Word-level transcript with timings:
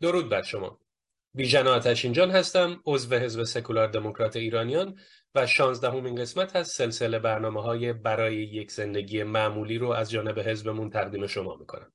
درود 0.00 0.28
بر 0.28 0.42
شما. 0.42 0.80
بیژن 1.34 1.66
آتشین 1.66 2.12
جان 2.12 2.30
هستم 2.30 2.82
عضو 2.86 3.16
حزب 3.16 3.42
سکولار 3.42 3.88
دموکرات 3.88 4.36
ایرانیان 4.36 4.98
و 5.34 5.46
شانزدهمین 5.46 6.14
قسمت 6.14 6.56
از 6.56 6.68
سلسله 6.68 7.18
برنامه 7.18 7.62
های 7.62 7.92
برای 7.92 8.36
یک 8.36 8.70
زندگی 8.70 9.22
معمولی 9.22 9.78
رو 9.78 9.88
از 9.90 10.10
جانب 10.10 10.38
حزبمون 10.38 10.90
تقدیم 10.90 11.26
شما 11.26 11.56
می‌کنم. 11.56 11.92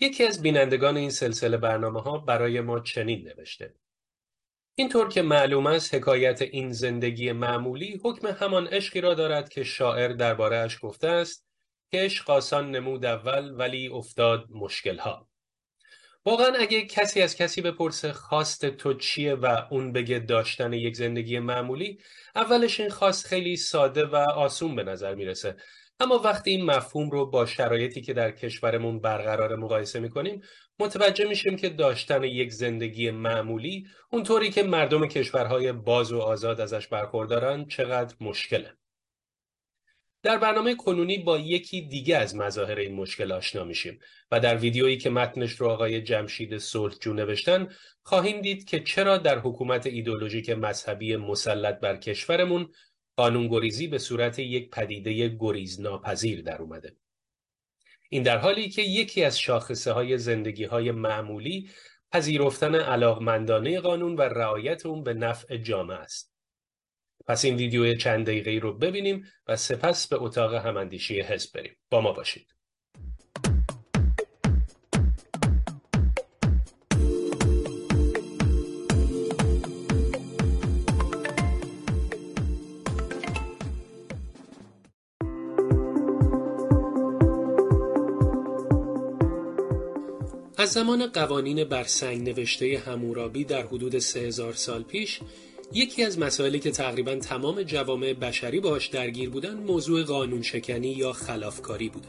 یکی 0.00 0.24
از 0.24 0.42
بینندگان 0.42 0.96
این 0.96 1.10
سلسله 1.10 1.56
برنامه 1.56 2.02
ها 2.02 2.18
برای 2.18 2.60
ما 2.60 2.80
چنین 2.80 3.28
نوشته. 3.28 3.74
اینطور 4.74 5.08
که 5.08 5.22
معلوم 5.22 5.66
است 5.66 5.94
حکایت 5.94 6.42
این 6.42 6.72
زندگی 6.72 7.32
معمولی 7.32 8.00
حکم 8.04 8.26
همان 8.26 8.66
عشقی 8.66 9.00
را 9.00 9.14
دارد 9.14 9.48
که 9.48 9.64
شاعر 9.64 10.08
درباره 10.12 10.56
اش 10.56 10.78
گفته 10.82 11.08
است 11.08 11.46
که 11.90 11.98
عشق 11.98 12.30
آسان 12.30 12.70
نمود 12.70 13.04
اول 13.04 13.54
ولی 13.56 13.88
افتاد 13.88 14.46
مشکلها. 14.50 15.28
واقعا 16.26 16.52
اگه 16.58 16.86
کسی 16.86 17.22
از 17.22 17.36
کسی 17.36 17.62
بپرسه 17.62 18.12
خواست 18.12 18.66
تو 18.66 18.94
چیه 18.94 19.34
و 19.34 19.62
اون 19.70 19.92
بگه 19.92 20.18
داشتن 20.18 20.72
یک 20.72 20.96
زندگی 20.96 21.38
معمولی 21.38 21.98
اولش 22.34 22.80
این 22.80 22.90
خواست 22.90 23.26
خیلی 23.26 23.56
ساده 23.56 24.04
و 24.04 24.16
آسون 24.16 24.76
به 24.76 24.82
نظر 24.82 25.14
می‌رسه. 25.14 25.56
اما 26.00 26.18
وقتی 26.18 26.50
این 26.50 26.64
مفهوم 26.64 27.10
رو 27.10 27.26
با 27.26 27.46
شرایطی 27.46 28.00
که 28.00 28.12
در 28.12 28.30
کشورمون 28.30 29.00
برقرار 29.00 29.56
مقایسه 29.56 30.00
می‌کنیم 30.00 30.42
متوجه 30.78 31.28
میشیم 31.28 31.56
که 31.56 31.68
داشتن 31.68 32.24
یک 32.24 32.52
زندگی 32.52 33.10
معمولی 33.10 33.86
اونطوری 34.12 34.50
که 34.50 34.62
مردم 34.62 35.06
کشورهای 35.06 35.72
باز 35.72 36.12
و 36.12 36.20
آزاد 36.20 36.60
ازش 36.60 36.88
برخوردارن 36.88 37.66
چقدر 37.66 38.16
مشکله. 38.20 38.77
در 40.22 40.38
برنامه 40.38 40.74
کنونی 40.74 41.18
با 41.18 41.38
یکی 41.38 41.80
دیگه 41.82 42.16
از 42.16 42.36
مظاهر 42.36 42.78
این 42.78 42.94
مشکل 42.94 43.32
آشنا 43.32 43.64
میشیم 43.64 43.98
و 44.30 44.40
در 44.40 44.56
ویدیویی 44.56 44.96
که 44.96 45.10
متنش 45.10 45.52
رو 45.52 45.68
آقای 45.68 46.02
جمشید 46.02 46.58
صلحجو 46.58 47.12
نوشتن 47.12 47.68
خواهیم 48.02 48.40
دید 48.40 48.64
که 48.64 48.80
چرا 48.80 49.18
در 49.18 49.38
حکومت 49.38 49.86
ایدولوژیک 49.86 50.50
مذهبی 50.50 51.16
مسلط 51.16 51.80
بر 51.80 51.96
کشورمون 51.96 52.68
قانونگریزی 53.16 53.86
به 53.86 53.98
صورت 53.98 54.38
یک 54.38 54.70
پدیده 54.70 55.28
گریز 55.28 55.80
ناپذیر 55.80 56.42
در 56.42 56.62
اومده. 56.62 56.96
این 58.08 58.22
در 58.22 58.38
حالی 58.38 58.68
که 58.68 58.82
یکی 58.82 59.24
از 59.24 59.38
شاخصه 59.38 59.92
های 59.92 60.18
زندگی 60.18 60.64
های 60.64 60.90
معمولی 60.90 61.70
پذیرفتن 62.12 62.74
علاقمندانه 62.74 63.80
قانون 63.80 64.16
و 64.16 64.20
رعایت 64.22 64.86
اون 64.86 65.04
به 65.04 65.14
نفع 65.14 65.56
جامعه 65.56 65.96
است. 65.96 66.37
پس 67.28 67.44
این 67.44 67.56
ویدیو 67.56 67.94
چند 67.94 68.26
دقیقه 68.26 68.58
رو 68.62 68.72
ببینیم 68.72 69.24
و 69.48 69.56
سپس 69.56 70.08
به 70.08 70.16
اتاق 70.22 70.54
هماندیشی 70.54 71.20
حزب 71.20 71.52
بریم. 71.54 71.76
با 71.90 72.00
ما 72.00 72.12
باشید. 72.12 72.54
از 90.58 90.72
زمان 90.72 91.06
قوانین 91.06 91.64
بر 91.64 91.84
سنگ 91.84 92.28
نوشته 92.28 92.82
همورابی 92.86 93.44
در 93.44 93.66
حدود 93.66 93.98
3000 93.98 94.52
سال 94.52 94.82
پیش 94.82 95.20
یکی 95.72 96.04
از 96.04 96.18
مسائلی 96.18 96.58
که 96.58 96.70
تقریبا 96.70 97.14
تمام 97.14 97.62
جوامع 97.62 98.12
بشری 98.12 98.60
باهاش 98.60 98.86
درگیر 98.86 99.30
بودن 99.30 99.54
موضوع 99.54 100.02
قانون 100.02 100.42
شکنی 100.42 100.88
یا 100.88 101.12
خلافکاری 101.12 101.88
بوده. 101.88 102.08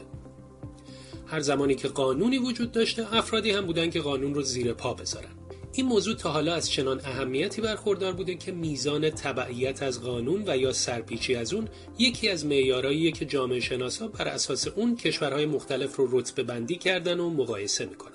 هر 1.26 1.40
زمانی 1.40 1.74
که 1.74 1.88
قانونی 1.88 2.38
وجود 2.38 2.72
داشته 2.72 3.14
افرادی 3.14 3.50
هم 3.50 3.66
بودن 3.66 3.90
که 3.90 4.00
قانون 4.00 4.34
رو 4.34 4.42
زیر 4.42 4.72
پا 4.72 4.94
بذارن. 4.94 5.30
این 5.72 5.86
موضوع 5.86 6.14
تا 6.14 6.30
حالا 6.30 6.54
از 6.54 6.70
چنان 6.70 7.00
اهمیتی 7.00 7.60
برخوردار 7.60 8.12
بوده 8.12 8.34
که 8.34 8.52
میزان 8.52 9.10
تبعیت 9.10 9.82
از 9.82 10.02
قانون 10.02 10.44
و 10.46 10.56
یا 10.56 10.72
سرپیچی 10.72 11.34
از 11.34 11.54
اون 11.54 11.68
یکی 11.98 12.28
از 12.28 12.46
معیارهاییه 12.46 13.12
که 13.12 13.24
جامعه 13.24 13.60
شناسا 13.60 14.08
بر 14.08 14.28
اساس 14.28 14.68
اون 14.68 14.96
کشورهای 14.96 15.46
مختلف 15.46 15.96
رو 15.96 16.18
رتبه 16.18 16.42
بندی 16.42 16.76
کردن 16.76 17.20
و 17.20 17.30
مقایسه 17.30 17.86
می‌کنن. 17.86 18.09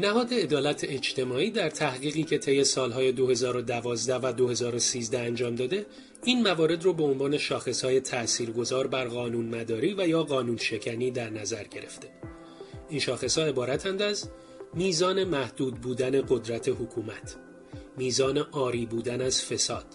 نهاد 0.00 0.34
عدالت 0.34 0.84
اجتماعی 0.84 1.50
در 1.50 1.70
تحقیقی 1.70 2.22
که 2.22 2.38
طی 2.38 2.64
سالهای 2.64 3.12
2012 3.12 4.16
و 4.16 4.32
2013 4.32 5.18
انجام 5.18 5.54
داده 5.54 5.86
این 6.24 6.42
موارد 6.42 6.84
رو 6.84 6.92
به 6.92 7.02
عنوان 7.02 7.38
شاخصهای 7.38 8.00
تاثیرگذار 8.00 8.86
بر 8.86 9.04
قانون 9.04 9.44
مداری 9.44 9.94
و 9.94 10.08
یا 10.08 10.22
قانون 10.22 10.56
شکنی 10.56 11.10
در 11.10 11.30
نظر 11.30 11.64
گرفته. 11.64 12.08
این 12.88 13.00
شاخصها 13.00 13.44
عبارتند 13.44 14.02
از 14.02 14.30
میزان 14.74 15.24
محدود 15.24 15.74
بودن 15.74 16.22
قدرت 16.28 16.68
حکومت 16.68 17.36
میزان 17.96 18.38
آری 18.38 18.86
بودن 18.86 19.20
از 19.20 19.44
فساد 19.44 19.86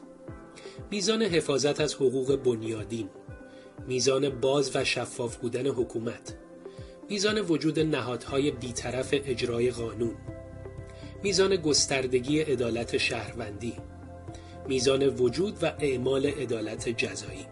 میزان 0.91 1.23
حفاظت 1.23 1.81
از 1.81 1.95
حقوق 1.95 2.35
بنیادین 2.35 3.09
میزان 3.87 4.29
باز 4.29 4.75
و 4.75 4.83
شفاف 4.83 5.35
بودن 5.35 5.67
حکومت 5.67 6.37
میزان 7.09 7.39
وجود 7.39 7.79
نهادهای 7.79 8.51
بیطرف 8.51 9.09
اجرای 9.13 9.71
قانون. 9.71 10.15
میزان 11.23 11.55
گستردگی 11.55 12.41
عدالت 12.41 12.97
شهروندی. 12.97 13.73
میزان 14.67 15.07
وجود 15.07 15.57
و 15.61 15.73
اعمال 15.79 16.25
عدالت 16.25 16.89
جزایی. 16.89 17.45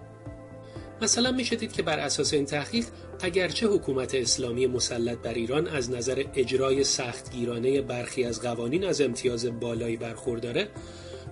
مثلا 1.01 1.31
میشه 1.31 1.55
دید 1.55 1.71
که 1.71 1.83
بر 1.83 1.99
اساس 1.99 2.33
این 2.33 2.45
تحقیق 2.45 2.85
اگرچه 3.21 3.67
حکومت 3.67 4.15
اسلامی 4.15 4.67
مسلط 4.67 5.17
بر 5.17 5.33
ایران 5.33 5.67
از 5.67 5.91
نظر 5.91 6.23
اجرای 6.35 6.83
سختگیرانه 6.83 7.81
برخی 7.81 8.23
از 8.23 8.41
قوانین 8.41 8.85
از 8.85 9.01
امتیاز 9.01 9.59
بالایی 9.59 9.97
برخورداره 9.97 10.67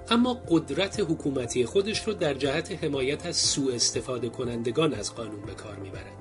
اما 0.09 0.41
قدرت 0.49 0.99
حکومتی 0.99 1.65
خودش 1.65 2.07
رو 2.07 2.13
در 2.13 2.33
جهت 2.33 2.83
حمایت 2.83 3.25
از 3.25 3.37
سوء 3.37 3.73
استفاده 3.73 4.29
کنندگان 4.29 4.93
از 4.93 5.15
قانون 5.15 5.41
به 5.41 5.53
کار 5.53 5.75
می‌بره. 5.75 6.20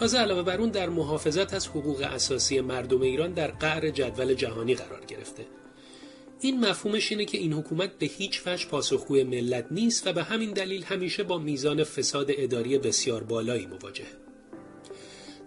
تازه 0.00 0.18
علاوه 0.18 0.42
بر 0.42 0.56
اون 0.58 0.70
در 0.70 0.88
محافظت 0.88 1.54
از 1.54 1.68
حقوق 1.68 2.00
اساسی 2.00 2.60
مردم 2.60 3.00
ایران 3.00 3.32
در 3.32 3.50
قعر 3.50 3.90
جدول 3.90 4.34
جهانی 4.34 4.74
قرار 4.74 5.04
گرفته 5.04 5.46
این 6.40 6.60
مفهومش 6.60 7.12
اینه 7.12 7.24
که 7.24 7.38
این 7.38 7.52
حکومت 7.52 7.98
به 7.98 8.06
هیچ 8.06 8.42
وجه 8.46 8.66
پاسخگوی 8.66 9.24
ملت 9.24 9.66
نیست 9.70 10.06
و 10.06 10.12
به 10.12 10.22
همین 10.22 10.52
دلیل 10.52 10.84
همیشه 10.84 11.22
با 11.22 11.38
میزان 11.38 11.84
فساد 11.84 12.26
اداری 12.30 12.78
بسیار 12.78 13.22
بالایی 13.22 13.66
مواجه. 13.66 14.04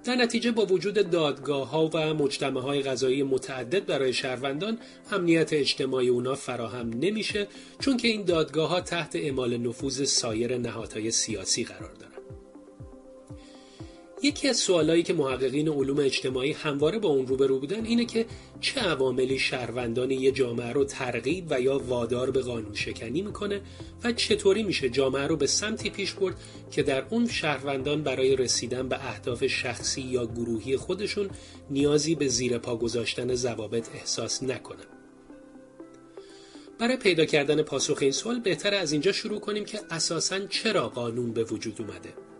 در 0.04 0.16
نتیجه 0.16 0.52
با 0.52 0.66
وجود 0.66 1.10
دادگاه 1.10 1.70
ها 1.70 1.90
و 1.94 2.14
مجتمع 2.14 2.62
های 2.62 2.82
غذایی 2.82 3.24
متعدد 3.24 3.86
برای 3.86 4.14
شهروندان 4.14 4.78
امنیت 5.12 5.54
اجتماعی 5.54 6.08
اونا 6.08 6.36
فراهم 6.36 6.90
نمیشه 6.90 7.48
چون 7.80 7.98
که 7.98 8.08
این 8.08 8.24
دادگاه 8.26 8.70
ها 8.70 8.82
تحت 8.82 9.16
اعمال 9.16 9.58
نفوذ 9.58 10.04
سایر 10.04 10.58
نهادهای 10.58 11.12
سیاسی 11.12 11.64
قرار 11.64 11.94
دارن. 11.94 12.03
یکی 14.24 14.48
از 14.48 14.58
سوالایی 14.58 15.04
که 15.04 15.14
محققین 15.14 15.70
علوم 15.70 16.00
اجتماعی 16.00 16.52
همواره 16.52 17.00
با 17.00 17.10
اون 17.10 17.28
روبرو 17.28 17.60
بودن 17.60 17.86
اینه 17.86 18.06
که 18.06 18.25
چه 18.62 18.81
عواملی 18.81 19.40
شهروندان 19.40 20.12
یه 20.12 20.31
جامعه 20.31 20.72
رو 20.72 20.86
ترغیب 20.86 21.46
و 21.50 21.62
یا 21.62 21.80
وادار 21.80 22.31
به 22.31 22.42
قانون 22.42 22.74
شکنی 22.74 23.22
می‌کنه 23.22 23.62
و 24.04 24.12
چطوری 24.12 24.64
میشه 24.64 24.90
جامعه 24.90 25.28
رو 25.28 25.38
به 25.38 25.48
سمتی 25.48 25.90
پیش 25.90 26.14
برد 26.14 26.36
که 26.72 26.84
در 26.84 27.06
اون 27.10 27.28
شهروندان 27.28 28.04
برای 28.04 28.36
رسیدن 28.36 28.90
به 28.90 29.06
اهداف 29.06 29.48
شخصی 29.48 30.02
یا 30.02 30.25
گروهی 30.25 30.78
خودشون 30.78 31.30
نیازی 31.70 32.16
به 32.16 32.28
زیر 32.28 32.58
پا 32.58 32.75
گذاشتن 32.75 33.36
ضوابط 33.36 33.90
احساس 33.96 34.44
نکنن. 34.44 34.86
برای 36.80 36.98
پیدا 36.98 37.25
کردن 37.25 37.62
پاسخ 37.62 37.98
این 38.02 38.12
سوال 38.12 38.40
بهتر 38.40 38.74
از 38.74 38.92
اینجا 38.92 39.12
شروع 39.12 39.40
کنیم 39.40 39.66
که 39.66 39.80
اساساً 39.90 40.48
چرا 40.48 40.90
قانون 40.90 41.34
به 41.34 41.44
وجود 41.44 41.81
اومده. 41.81 42.33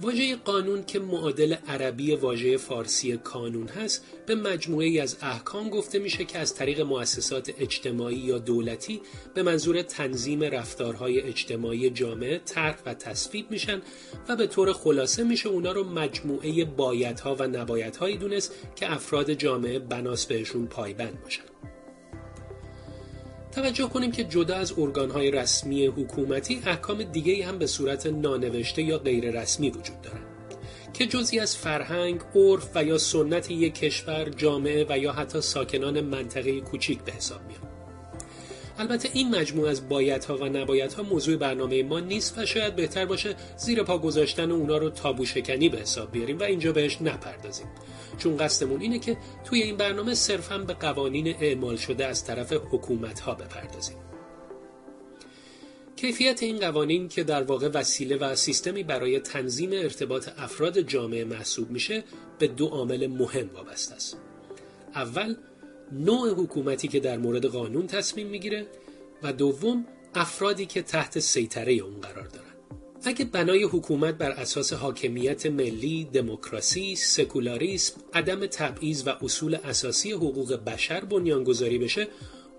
واژه 0.00 0.36
قانون 0.36 0.84
که 0.84 0.98
معادل 0.98 1.54
عربی 1.68 2.14
واژه 2.14 2.56
فارسی 2.56 3.16
کانون 3.16 3.68
هست 3.68 4.04
به 4.26 4.34
مجموعه 4.34 5.02
از 5.02 5.16
احکام 5.22 5.70
گفته 5.70 5.98
میشه 5.98 6.24
که 6.24 6.38
از 6.38 6.54
طریق 6.54 6.80
مؤسسات 6.80 7.50
اجتماعی 7.58 8.16
یا 8.16 8.38
دولتی 8.38 9.00
به 9.34 9.42
منظور 9.42 9.82
تنظیم 9.82 10.42
رفتارهای 10.42 11.20
اجتماعی 11.20 11.90
جامعه 11.90 12.38
طرح 12.38 12.78
و 12.86 12.94
تصویب 12.94 13.50
میشن 13.50 13.82
و 14.28 14.36
به 14.36 14.46
طور 14.46 14.72
خلاصه 14.72 15.24
میشه 15.24 15.48
اونا 15.48 15.72
رو 15.72 15.84
مجموعه 15.84 16.64
بایدها 16.64 17.36
و 17.38 17.42
نبایدهایی 17.42 18.16
دونست 18.16 18.52
که 18.76 18.92
افراد 18.92 19.32
جامعه 19.32 19.78
بناس 19.78 20.26
بهشون 20.26 20.66
پایبند 20.66 21.22
باشن. 21.22 21.55
توجه 23.56 23.88
کنیم 23.88 24.12
که 24.12 24.24
جدا 24.24 24.56
از 24.56 24.78
ارگانهای 24.78 25.30
رسمی 25.30 25.86
حکومتی 25.86 26.62
احکام 26.66 27.02
دیگه 27.02 27.46
هم 27.46 27.58
به 27.58 27.66
صورت 27.66 28.06
نانوشته 28.06 28.82
یا 28.82 28.98
غیر 28.98 29.40
رسمی 29.40 29.70
وجود 29.70 30.00
دارند 30.02 30.26
که 30.92 31.06
جزی 31.06 31.38
از 31.38 31.56
فرهنگ، 31.56 32.20
عرف 32.34 32.70
و 32.74 32.84
یا 32.84 32.98
سنت 32.98 33.50
یک 33.50 33.74
کشور، 33.74 34.28
جامعه 34.28 34.86
و 34.88 34.98
یا 34.98 35.12
حتی 35.12 35.40
ساکنان 35.40 36.00
منطقه 36.00 36.60
کوچیک 36.60 37.02
به 37.02 37.12
حساب 37.12 37.40
میاد. 37.48 37.75
البته 38.78 39.10
این 39.12 39.36
مجموعه 39.36 39.70
از 39.70 39.88
بایدها 39.88 40.36
و 40.36 40.44
نبایدها 40.44 41.02
موضوع 41.02 41.36
برنامه 41.36 41.82
ما 41.82 42.00
نیست 42.00 42.38
و 42.38 42.46
شاید 42.46 42.76
بهتر 42.76 43.06
باشه 43.06 43.34
زیر 43.56 43.82
پا 43.82 43.98
گذاشتن 43.98 44.50
اونا 44.50 44.78
رو 44.78 44.90
تابو 44.90 45.24
شکنی 45.24 45.68
به 45.68 45.78
حساب 45.78 46.12
بیاریم 46.12 46.38
و 46.38 46.42
اینجا 46.42 46.72
بهش 46.72 47.02
نپردازیم 47.02 47.66
چون 48.18 48.36
قصدمون 48.36 48.80
اینه 48.80 48.98
که 48.98 49.16
توی 49.44 49.62
این 49.62 49.76
برنامه 49.76 50.14
صرفا 50.14 50.58
به 50.58 50.74
قوانین 50.74 51.36
اعمال 51.40 51.76
شده 51.76 52.06
از 52.06 52.24
طرف 52.24 52.52
حکومت 52.52 53.20
ها 53.20 53.34
بپردازیم 53.34 53.96
کیفیت 55.96 56.42
این 56.42 56.58
قوانین 56.58 57.08
که 57.08 57.24
در 57.24 57.42
واقع 57.42 57.68
وسیله 57.68 58.16
و 58.16 58.34
سیستمی 58.34 58.82
برای 58.82 59.20
تنظیم 59.20 59.70
ارتباط 59.72 60.28
افراد 60.38 60.80
جامعه 60.80 61.24
محسوب 61.24 61.70
میشه 61.70 62.04
به 62.38 62.46
دو 62.46 62.66
عامل 62.66 63.06
مهم 63.06 63.50
وابسته 63.54 63.94
است. 63.94 64.16
اول 64.94 65.36
نوع 65.92 66.30
حکومتی 66.30 66.88
که 66.88 67.00
در 67.00 67.18
مورد 67.18 67.46
قانون 67.46 67.86
تصمیم 67.86 68.26
می‌گیره 68.26 68.66
و 69.22 69.32
دوم 69.32 69.86
افرادی 70.14 70.66
که 70.66 70.82
تحت 70.82 71.18
سیطره 71.18 71.72
اون 71.72 72.00
قرار 72.00 72.26
دارن. 72.26 72.46
اگه 73.04 73.24
بنای 73.24 73.62
حکومت 73.62 74.14
بر 74.14 74.30
اساس 74.30 74.72
حاکمیت 74.72 75.46
ملی، 75.46 76.08
دموکراسی، 76.12 76.96
سکولاریسم، 76.96 78.00
عدم 78.14 78.46
تبعیض 78.46 79.06
و 79.06 79.10
اصول 79.22 79.54
اساسی 79.54 80.12
حقوق 80.12 80.54
بشر 80.54 81.04
بنیانگذاری 81.04 81.78
بشه، 81.78 82.08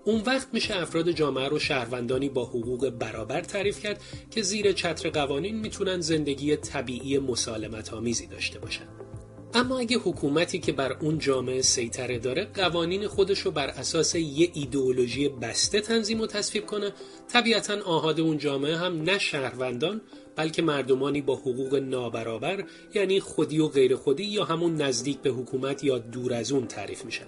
اون 0.04 0.22
وقت 0.26 0.48
میشه 0.52 0.76
افراد 0.76 1.10
جامعه 1.10 1.48
رو 1.48 1.58
شهروندانی 1.58 2.28
با 2.28 2.44
حقوق 2.44 2.90
برابر 2.90 3.40
تعریف 3.40 3.80
کرد 3.80 4.00
که 4.30 4.42
زیر 4.42 4.72
چتر 4.72 5.10
قوانین 5.10 5.60
می‌تونن 5.60 6.00
زندگی 6.00 6.56
طبیعی 6.56 7.18
مسالمت 7.18 7.92
آمیزی 7.92 8.26
داشته 8.26 8.58
باشن. 8.58 9.07
اما 9.54 9.78
اگه 9.78 9.98
حکومتی 9.98 10.58
که 10.58 10.72
بر 10.72 10.92
اون 10.92 11.18
جامعه 11.18 11.62
سیطره 11.62 12.18
داره 12.18 12.44
قوانین 12.44 13.06
خودش 13.06 13.38
رو 13.38 13.50
بر 13.50 13.66
اساس 13.66 14.14
یه 14.14 14.50
ایدئولوژی 14.54 15.28
بسته 15.28 15.80
تنظیم 15.80 16.20
و 16.20 16.26
تصویب 16.26 16.66
کنه 16.66 16.92
طبیعتا 17.28 17.82
آهاد 17.84 18.20
اون 18.20 18.38
جامعه 18.38 18.76
هم 18.76 19.02
نه 19.02 19.18
شهروندان 19.18 20.00
بلکه 20.36 20.62
مردمانی 20.62 21.20
با 21.20 21.36
حقوق 21.36 21.74
نابرابر 21.74 22.64
یعنی 22.94 23.20
خودی 23.20 23.58
و 23.58 23.68
غیر 23.68 23.96
خودی 23.96 24.24
یا 24.24 24.44
همون 24.44 24.74
نزدیک 24.74 25.18
به 25.18 25.30
حکومت 25.30 25.84
یا 25.84 25.98
دور 25.98 26.34
از 26.34 26.52
اون 26.52 26.66
تعریف 26.66 27.04
میشن. 27.04 27.26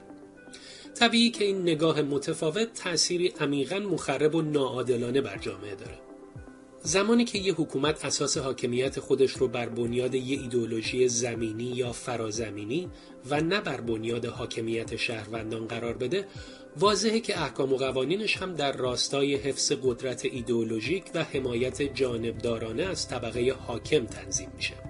طبیعی 0.94 1.30
که 1.30 1.44
این 1.44 1.62
نگاه 1.62 2.02
متفاوت 2.02 2.74
تأثیری 2.74 3.32
عمیقا 3.40 3.78
مخرب 3.78 4.34
و 4.34 4.42
ناعادلانه 4.42 5.20
بر 5.20 5.38
جامعه 5.38 5.74
داره. 5.74 6.09
زمانی 6.82 7.24
که 7.24 7.38
یه 7.38 7.54
حکومت 7.54 8.04
اساس 8.04 8.38
حاکمیت 8.38 9.00
خودش 9.00 9.30
رو 9.30 9.48
بر 9.48 9.68
بنیاد 9.68 10.14
یه 10.14 10.40
ایدولوژی 10.40 11.08
زمینی 11.08 11.64
یا 11.64 11.92
فرازمینی 11.92 12.88
و 13.30 13.40
نه 13.40 13.60
بر 13.60 13.80
بنیاد 13.80 14.24
حاکمیت 14.24 14.96
شهروندان 14.96 15.66
قرار 15.66 15.96
بده 15.96 16.26
واضحه 16.76 17.20
که 17.20 17.42
احکام 17.42 17.72
و 17.72 17.76
قوانینش 17.76 18.36
هم 18.36 18.54
در 18.54 18.72
راستای 18.72 19.34
حفظ 19.34 19.72
قدرت 19.82 20.24
ایدئولوژیک 20.24 21.04
و 21.14 21.24
حمایت 21.24 21.82
جانبدارانه 21.82 22.82
از 22.82 23.08
طبقه 23.08 23.54
حاکم 23.66 24.06
تنظیم 24.06 24.48
میشه. 24.56 24.89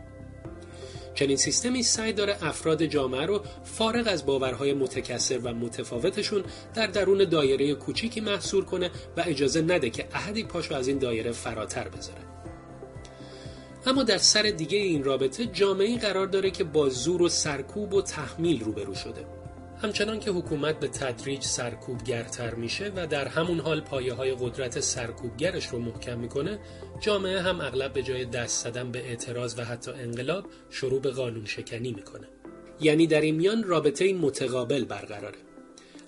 چنین 1.14 1.36
سیستمی 1.36 1.82
سعی 1.82 2.12
داره 2.12 2.36
افراد 2.42 2.84
جامعه 2.84 3.26
رو 3.26 3.42
فارغ 3.64 4.08
از 4.08 4.26
باورهای 4.26 4.74
متکثر 4.74 5.38
و 5.38 5.54
متفاوتشون 5.54 6.42
در 6.74 6.86
درون 6.86 7.24
دایره 7.24 7.74
کوچیکی 7.74 8.20
محصور 8.20 8.64
کنه 8.64 8.90
و 9.16 9.24
اجازه 9.26 9.62
نده 9.62 9.90
که 9.90 10.08
احدی 10.12 10.44
پاشو 10.44 10.74
از 10.74 10.88
این 10.88 10.98
دایره 10.98 11.32
فراتر 11.32 11.88
بذاره. 11.88 12.20
اما 13.86 14.02
در 14.02 14.18
سر 14.18 14.42
دیگه 14.42 14.78
این 14.78 15.04
رابطه 15.04 15.46
جامعه 15.46 15.98
قرار 15.98 16.26
داره 16.26 16.50
که 16.50 16.64
با 16.64 16.88
زور 16.88 17.22
و 17.22 17.28
سرکوب 17.28 17.94
و 17.94 18.02
تحمیل 18.02 18.64
روبرو 18.64 18.94
شده 18.94 19.39
همچنان 19.82 20.20
که 20.20 20.30
حکومت 20.30 20.80
به 20.80 20.88
تدریج 20.88 21.42
سرکوبگرتر 21.42 22.54
میشه 22.54 22.92
و 22.96 23.06
در 23.06 23.28
همون 23.28 23.60
حال 23.60 23.80
پایه 23.80 24.14
های 24.14 24.34
قدرت 24.34 24.80
سرکوبگرش 24.80 25.66
رو 25.66 25.78
محکم 25.78 26.18
می‌کنه 26.18 26.58
جامعه 27.00 27.40
هم 27.40 27.60
اغلب 27.60 27.92
به 27.92 28.02
جای 28.02 28.24
دست 28.24 28.64
زدن 28.64 28.92
به 28.92 28.98
اعتراض 28.98 29.58
و 29.58 29.64
حتی 29.64 29.90
انقلاب 29.90 30.44
شروع 30.70 31.00
به 31.00 31.10
قانون 31.10 31.44
شکنی 31.44 31.92
می‌کنه. 31.92 32.28
یعنی 32.80 33.06
در 33.06 33.20
این 33.20 33.34
میان 33.34 33.62
رابطه 33.62 34.12
متقابل 34.12 34.84
برقراره. 34.84 35.38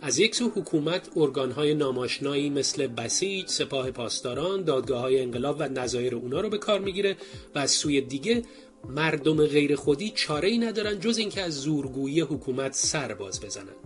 از 0.02 0.18
یک 0.18 0.34
سو 0.34 0.48
حکومت 0.48 1.08
ارگانهای 1.16 1.74
ناماشنایی 1.74 2.50
مثل 2.50 2.86
بسیج، 2.86 3.48
سپاه 3.48 3.90
پاسداران، 3.90 4.64
دادگاه 4.64 5.00
های 5.00 5.22
انقلاب 5.22 5.56
و 5.58 5.68
نظایر 5.68 6.14
اونا 6.14 6.40
رو 6.40 6.50
به 6.50 6.58
کار 6.58 6.80
می‌گیره 6.80 7.16
و 7.54 7.58
از 7.58 7.70
سوی 7.70 8.00
دیگه 8.00 8.42
مردم 8.88 9.46
غیر 9.46 9.76
خودی 9.76 10.12
چاره 10.14 10.48
ای 10.48 10.58
ندارن 10.58 11.00
جز 11.00 11.18
اینکه 11.18 11.42
از 11.42 11.60
زورگویی 11.60 12.20
حکومت 12.20 12.74
سر 12.74 13.14
باز 13.14 13.40
بزنن. 13.40 13.76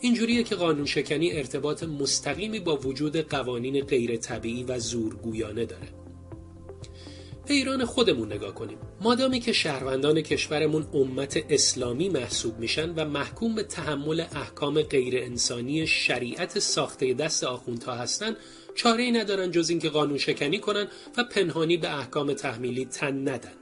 اینجوریه 0.00 0.42
که 0.42 0.54
قانون 0.54 0.86
شکنی 0.86 1.32
ارتباط 1.32 1.82
مستقیمی 1.82 2.60
با 2.60 2.76
وجود 2.76 3.16
قوانین 3.16 3.84
غیر 3.84 4.16
طبیعی 4.16 4.64
و 4.64 4.78
زورگویانه 4.78 5.64
داره. 5.64 5.88
به 7.46 7.54
ایران 7.54 7.84
خودمون 7.84 8.32
نگاه 8.32 8.54
کنیم. 8.54 8.78
مادامی 9.00 9.40
که 9.40 9.52
شهروندان 9.52 10.20
کشورمون 10.20 10.86
امت 10.94 11.44
اسلامی 11.50 12.08
محسوب 12.08 12.58
میشن 12.58 12.94
و 12.94 13.04
محکوم 13.04 13.54
به 13.54 13.62
تحمل 13.62 14.20
احکام 14.20 14.82
غیر 14.82 15.24
انسانی 15.24 15.86
شریعت 15.86 16.58
ساخته 16.58 17.14
دست 17.14 17.44
آخوندها 17.44 17.94
هستن 17.94 18.36
چاره 18.74 19.02
ای 19.02 19.12
ندارن 19.12 19.50
جز 19.50 19.70
اینکه 19.70 19.88
قانون 19.88 20.18
شکنی 20.18 20.58
کنن 20.58 20.88
و 21.16 21.24
پنهانی 21.24 21.76
به 21.76 21.98
احکام 21.98 22.32
تحمیلی 22.32 22.84
تن 22.84 23.28
ندن. 23.28 23.59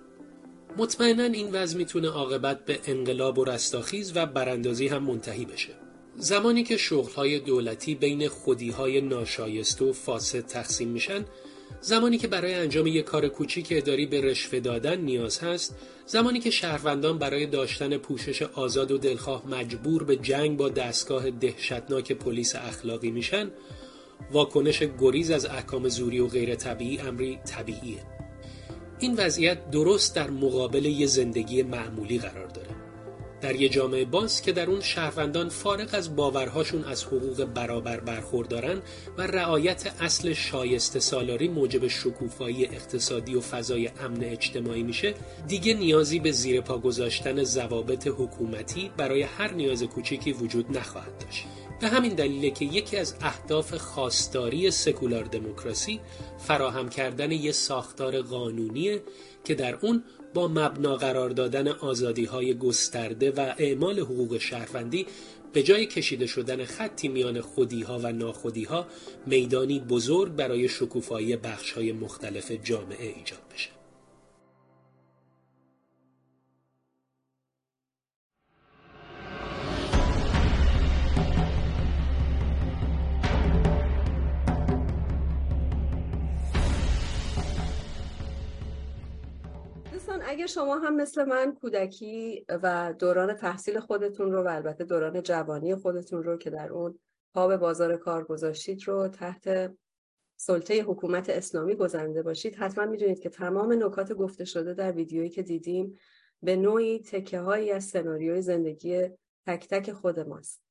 مطمئنا 0.79 1.25
این 1.25 1.53
وضع 1.53 1.79
می‌تونه 1.79 2.09
عاقبت 2.09 2.65
به 2.65 2.79
انقلاب 2.87 3.39
و 3.39 3.45
رستاخیز 3.45 4.13
و 4.15 4.27
براندازی 4.27 4.89
هم 4.89 5.03
منتهی 5.03 5.45
بشه. 5.45 5.73
زمانی 6.17 6.63
که 6.63 6.77
شغلهای 6.77 7.39
دولتی 7.39 7.95
بین 7.95 8.29
خودیهای 8.29 9.01
ناشایسته 9.01 9.85
و 9.85 9.93
فاسد 9.93 10.47
تقسیم 10.47 10.89
میشن 10.89 11.25
زمانی 11.81 12.19
که 12.19 12.29
برای 12.29 12.55
انجام 12.55 12.87
یک 12.87 13.05
کار 13.05 13.29
کوچیک 13.29 13.67
اداری 13.71 14.07
به 14.07 14.21
رشوه 14.21 14.61
دادن 14.61 15.01
نیاز 15.01 15.39
هست 15.39 15.77
زمانی 16.07 16.41
که 16.41 16.51
شهروندان 16.51 17.19
برای 17.19 17.47
داشتن 17.47 17.97
پوشش 17.97 18.43
آزاد 18.43 18.91
و 18.91 18.99
دلخواه 18.99 19.49
مجبور 19.49 20.05
به 20.05 20.17
جنگ 20.17 20.57
با 20.57 20.69
دستگاه 20.69 21.31
دهشتناک 21.31 22.13
پلیس 22.13 22.57
اخلاقی 22.57 23.11
میشن 23.11 23.51
واکنش 24.33 24.83
گریز 25.01 25.31
از 25.31 25.47
احکام 25.47 25.89
زوری 25.89 26.21
و 26.21 26.27
غیر 26.27 26.55
طبیعی 26.55 26.99
امری 26.99 27.39
طبیعیه. 27.47 28.18
این 29.01 29.15
وضعیت 29.15 29.71
درست 29.71 30.17
در 30.17 30.31
مقابل 30.31 30.85
یه 30.85 31.07
زندگی 31.07 31.63
معمولی 31.63 32.19
قرار 32.19 32.47
داره. 32.47 32.69
در 33.41 33.57
یه 33.57 33.69
جامعه 33.69 34.05
باز 34.05 34.43
که 34.43 34.53
در 34.53 34.71
اون 34.71 34.81
شهروندان 34.81 35.49
فارغ 35.49 35.89
از 35.93 36.17
باورهاشون 36.17 36.85
از 36.85 37.05
حقوق 37.05 37.45
برابر 37.45 38.01
برخوردارن 38.01 38.83
و 39.19 39.23
رعایت 39.23 39.93
اصل 40.01 40.33
شایسته 40.33 41.01
سالاری 41.01 41.49
موجب 41.49 41.87
شکوفایی 41.87 42.67
اقتصادی 42.67 43.35
و 43.35 43.41
فضای 43.41 43.91
امن 44.01 44.25
اجتماعی 44.25 44.83
میشه 44.83 45.15
دیگه 45.49 45.75
نیازی 45.75 46.21
به 46.21 46.33
زیر 46.33 46.61
پا 46.61 46.79
گذاشتن 46.79 47.45
ضوابط 47.45 48.07
حکومتی 48.07 48.91
برای 48.97 49.23
هر 49.23 49.53
نیاز 49.53 49.83
کوچیکی 49.83 50.33
وجود 50.33 50.79
نخواهد 50.79 51.19
داشت. 51.19 51.47
به 51.81 51.89
همین 51.89 52.15
دلیله 52.15 52.51
که 52.51 52.65
یکی 52.65 52.97
از 52.97 53.15
اهداف 53.21 53.75
خواستاری 53.75 54.71
سکولار 54.71 55.25
دموکراسی 55.25 56.01
فراهم 56.39 56.89
کردن 56.89 57.33
یک 57.33 57.53
ساختار 57.53 58.23
قانونی 58.23 58.99
که 59.45 59.55
در 59.55 59.75
اون 59.75 60.05
با 60.35 60.49
مبنا 60.49 60.97
قرار 60.97 61.31
دادن 61.31 61.69
آزادی 61.69 62.25
های 62.25 62.55
گسترده 62.55 63.31
و 63.31 63.55
اعمال 63.59 64.01
حقوق 64.01 64.39
شهروندی 64.39 65.07
به 65.53 65.63
جای 65.63 65.87
کشیده 65.87 66.27
شدن 66.27 66.65
خطی 66.65 67.09
میان 67.09 67.41
خودی 67.41 67.83
ها 67.83 67.99
و 67.99 68.13
ناخودی 68.13 68.65
ها 68.65 68.87
میدانی 69.27 69.81
بزرگ 69.81 70.33
برای 70.33 70.69
شکوفایی 70.69 71.37
بخش 71.37 71.73
های 71.73 71.93
مختلف 71.93 72.53
جامعه 72.53 73.07
ایجاد 73.17 73.41
بشه. 73.55 73.78
اگر 90.31 90.47
شما 90.47 90.79
هم 90.79 90.97
مثل 90.97 91.25
من 91.25 91.55
کودکی 91.55 92.45
و 92.49 92.95
دوران 92.99 93.35
تحصیل 93.35 93.81
خودتون 93.81 94.33
رو 94.33 94.43
و 94.43 94.49
البته 94.49 94.85
دوران 94.85 95.23
جوانی 95.23 95.75
خودتون 95.75 96.23
رو 96.23 96.37
که 96.37 96.51
در 96.51 96.73
اون 96.73 96.99
پا 97.35 97.49
به 97.49 97.57
بازار 97.57 97.97
کار 97.97 98.25
گذاشتید 98.25 98.89
رو 98.89 99.09
تحت 99.09 99.75
سلطه 100.37 100.83
حکومت 100.83 101.31
اسلامی 101.31 101.75
گذرنده 101.75 102.23
باشید 102.23 102.57
حتما 102.57 102.87
می‌دونید 102.87 103.21
که 103.21 103.29
تمام 103.29 103.85
نکات 103.85 104.13
گفته 104.13 104.45
شده 104.45 104.75
در 104.75 104.93
ویدیویی 104.93 105.31
که 105.31 105.43
دیدیم 105.43 105.99
به 106.43 106.57
نوعی 106.57 106.99
تکه 107.03 107.41
هایی 107.41 107.71
از 107.71 107.85
سناریوی 107.85 108.43
زندگی 108.43 109.09
تک 109.47 109.69
تک 109.69 109.93
خود 109.93 110.21
ماست. 110.21 110.63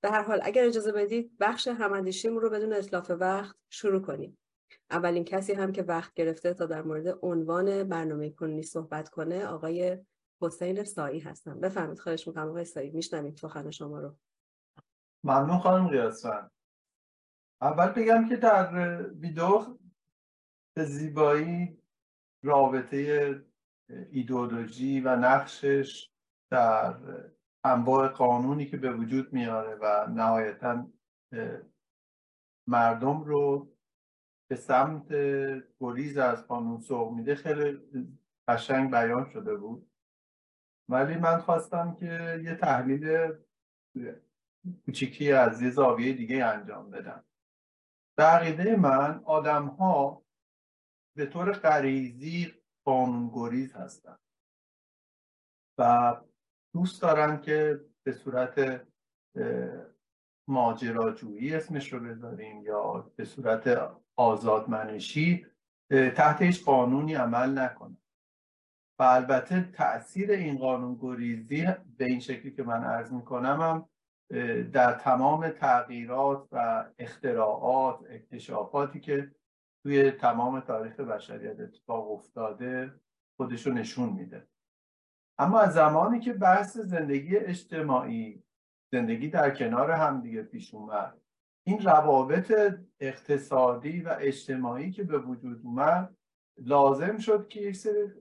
به 0.00 0.10
هر 0.10 0.22
حال 0.22 0.40
اگر 0.42 0.64
اجازه 0.64 0.92
بدید 0.92 1.36
بخش 1.40 1.68
هماندیشیم 1.68 2.36
رو 2.36 2.50
بدون 2.50 2.72
اطلاف 2.72 3.10
وقت 3.10 3.56
شروع 3.70 4.00
کنیم. 4.02 4.38
اولین 4.90 5.24
کسی 5.24 5.52
هم 5.52 5.72
که 5.72 5.82
وقت 5.82 6.14
گرفته 6.14 6.54
تا 6.54 6.66
در 6.66 6.82
مورد 6.82 7.18
عنوان 7.22 7.84
برنامه 7.88 8.30
کنونی 8.30 8.62
صحبت 8.62 9.08
کنه 9.08 9.46
آقای 9.46 9.98
حسین 10.42 10.84
سایی 10.84 11.20
هستم. 11.20 11.60
بفرمید 11.60 11.98
خواهش 11.98 12.28
می‌کنم. 12.28 12.48
آقای 12.48 12.64
سایی 12.64 12.90
میشنوید 12.90 13.36
سخن 13.36 13.70
شما 13.70 14.00
رو. 14.00 14.16
ممنون 15.24 15.58
خانم 15.58 15.88
قیاسفند. 15.88 16.50
اول 17.62 17.88
بگم 17.88 18.28
که 18.28 18.36
در 18.36 19.02
ویدیو 19.02 19.78
به 20.76 20.84
زیبایی 20.84 21.82
رابطه 22.44 23.34
ایدئولوژی 24.10 25.00
و 25.00 25.16
نقشش 25.16 26.10
در 26.50 26.94
انواع 27.64 28.08
قانونی 28.08 28.66
که 28.66 28.76
به 28.76 28.92
وجود 28.92 29.32
میاره 29.32 29.74
و 29.74 30.06
نهایتا 30.10 30.86
مردم 32.68 33.22
رو 33.22 33.72
به 34.50 34.56
سمت 34.56 35.12
گریز 35.80 36.18
از 36.18 36.46
قانون 36.46 36.80
سوق 36.80 37.12
میده 37.12 37.34
خیلی 37.34 37.80
قشنگ 38.48 38.90
بیان 38.90 39.30
شده 39.32 39.56
بود. 39.56 39.90
ولی 40.88 41.16
من 41.16 41.38
خواستم 41.38 41.94
که 41.94 42.40
یه 42.44 42.54
تحلیل 42.54 43.32
کوچیکی 44.84 45.32
از 45.32 45.62
یه 45.62 45.70
زاویه 45.70 46.12
دیگه 46.12 46.44
انجام 46.44 46.90
بدم. 46.90 47.24
به 48.16 48.22
عقیده 48.22 48.76
من 48.76 49.22
آدم 49.24 49.66
ها 49.66 50.24
به 51.16 51.26
طور 51.26 51.52
غریزی 51.52 52.54
گریز 53.34 53.72
هستن. 53.72 54.18
و 55.78 56.16
دوست 56.74 57.02
دارن 57.02 57.40
که 57.40 57.84
به 58.02 58.12
صورت 58.12 58.86
ماجراجویی 60.48 61.54
اسمش 61.54 61.92
رو 61.92 62.00
بذاریم 62.00 62.62
یا 62.62 63.12
به 63.16 63.24
صورت 63.24 63.66
آزادمنشی 64.20 65.46
تحت 65.90 66.42
هیچ 66.42 66.64
قانونی 66.64 67.14
عمل 67.14 67.58
نکنه. 67.58 67.96
و 68.98 69.02
البته 69.02 69.70
تاثیر 69.72 70.30
این 70.30 70.58
قانون 70.58 70.98
گریزی 71.00 71.66
به 71.96 72.04
این 72.04 72.20
شکلی 72.20 72.50
که 72.50 72.62
من 72.62 72.84
عرض 72.84 73.12
می‌کنم 73.12 73.60
هم 73.60 73.88
در 74.72 74.92
تمام 74.92 75.48
تغییرات 75.48 76.48
و 76.52 76.84
اختراعات 76.98 77.98
اکتشافاتی 78.10 79.00
که 79.00 79.30
توی 79.82 80.10
تمام 80.10 80.60
تاریخ 80.60 81.00
بشریت 81.00 81.60
اتفاق 81.60 82.10
افتاده 82.10 82.94
خودشو 83.36 83.70
نشون 83.70 84.08
میده. 84.08 84.48
اما 85.38 85.60
از 85.60 85.74
زمانی 85.74 86.20
که 86.20 86.32
بحث 86.32 86.76
زندگی 86.76 87.36
اجتماعی 87.36 88.42
زندگی 88.92 89.28
در 89.28 89.50
کنار 89.50 89.90
هم 89.90 90.20
دیگه 90.20 90.42
پیش 90.42 90.74
اومد 90.74 91.19
این 91.70 91.80
روابط 91.80 92.52
اقتصادی 93.00 94.00
و 94.00 94.16
اجتماعی 94.20 94.90
که 94.90 95.04
به 95.04 95.18
وجود 95.18 95.60
اومد 95.64 96.16
لازم 96.58 97.18
شد 97.18 97.48
که 97.48 97.60
یک 97.60 97.76
سری 97.76 98.12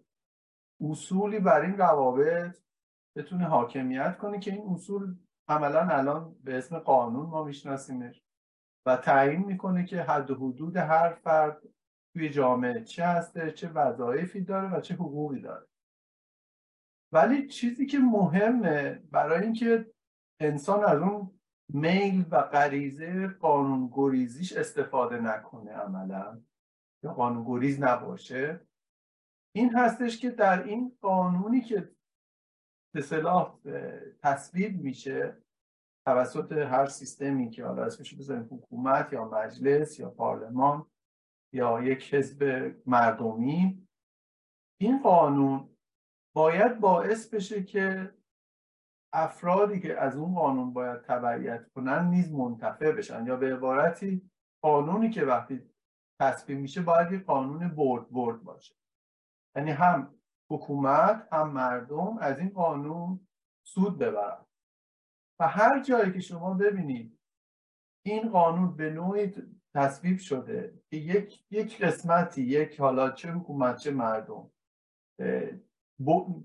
اصولی 0.81 1.39
بر 1.39 1.61
این 1.61 1.77
روابط 1.77 2.59
بتونه 3.15 3.45
حاکمیت 3.45 4.17
کنه 4.17 4.39
که 4.39 4.51
این 4.51 4.69
اصول 4.69 5.15
عملا 5.47 5.81
الان 5.81 6.35
به 6.43 6.57
اسم 6.57 6.79
قانون 6.79 7.25
ما 7.25 7.43
میشناسیمش 7.43 8.21
و 8.85 8.97
تعیین 8.97 9.45
می‌کنه 9.45 9.85
که 9.85 10.01
حد 10.01 10.31
و 10.31 10.35
حدود 10.35 10.77
هر 10.77 11.13
فرد 11.13 11.61
توی 12.13 12.29
جامعه 12.29 12.83
چه 12.83 13.05
هسته 13.05 13.51
چه 13.51 13.69
وظایفی 13.69 14.41
داره 14.41 14.77
و 14.77 14.81
چه 14.81 14.93
حقوقی 14.93 15.41
داره. 15.41 15.67
ولی 17.11 17.47
چیزی 17.47 17.85
که 17.85 17.99
مهمه 17.99 19.03
برای 19.11 19.43
اینکه 19.43 19.91
انسان 20.39 20.83
از 20.83 21.01
اون 21.01 21.38
میل 21.73 22.25
و 22.31 22.41
غریزه 22.41 23.27
قانون 23.27 23.89
گریزیش 23.93 24.53
استفاده 24.53 25.19
نکنه 25.19 25.71
عملا. 25.71 26.41
یا 27.03 27.13
قانون 27.13 27.43
گریز 27.43 27.81
نباشه. 27.81 28.67
این 29.55 29.75
هستش 29.75 30.19
که 30.19 30.29
در 30.29 30.63
این 30.63 30.97
قانونی 31.01 31.61
که 31.61 31.91
به 32.93 33.01
صلاح 33.01 33.59
تصویب 34.23 34.81
میشه 34.81 35.37
توسط 36.07 36.51
هر 36.51 36.85
سیستمی 36.85 37.49
که 37.49 37.65
حالا 37.65 37.83
اسمش 37.83 38.13
بذاریم 38.13 38.47
حکومت 38.51 39.13
یا 39.13 39.25
مجلس 39.25 39.99
یا 39.99 40.09
پارلمان 40.09 40.85
یا 41.53 41.83
یک 41.83 42.13
حزب 42.13 42.43
مردمی 42.85 43.87
این 44.81 45.01
قانون 45.01 45.69
باید 46.35 46.79
باعث 46.79 47.33
بشه 47.33 47.63
که 47.63 48.13
افرادی 49.13 49.79
که 49.79 50.01
از 50.01 50.17
اون 50.17 50.35
قانون 50.35 50.73
باید 50.73 51.01
تبعیت 51.01 51.69
کنن 51.69 52.05
نیز 52.05 52.31
منتفع 52.31 52.91
بشن 52.91 53.25
یا 53.25 53.35
به 53.35 53.55
عبارتی 53.55 54.31
قانونی 54.63 55.09
که 55.09 55.25
وقتی 55.25 55.69
تصویب 56.21 56.59
میشه 56.59 56.81
باید 56.81 57.11
یه 57.11 57.19
قانون 57.19 57.67
برد 57.67 58.09
برد 58.09 58.43
باشه. 58.43 58.75
یعنی 59.55 59.71
هم 59.71 60.15
حکومت 60.51 61.27
هم 61.31 61.51
مردم 61.51 62.17
از 62.17 62.39
این 62.39 62.49
قانون 62.49 63.27
سود 63.67 63.97
ببرن. 63.97 64.45
و 65.39 65.47
هر 65.47 65.83
جایی 65.83 66.11
که 66.13 66.19
شما 66.19 66.53
ببینید 66.53 67.19
این 68.05 68.29
قانون 68.29 68.75
به 68.75 68.89
نوعی 68.89 69.33
تصویب 69.75 70.17
شده 70.17 70.81
که 70.89 70.97
یک 70.97 71.45
یک 71.51 71.81
قسمتی 71.81 72.41
یک 72.41 72.79
حالا 72.79 73.11
چه 73.11 73.31
حکومت 73.31 73.77
چه 73.77 73.91
مردم 73.91 74.51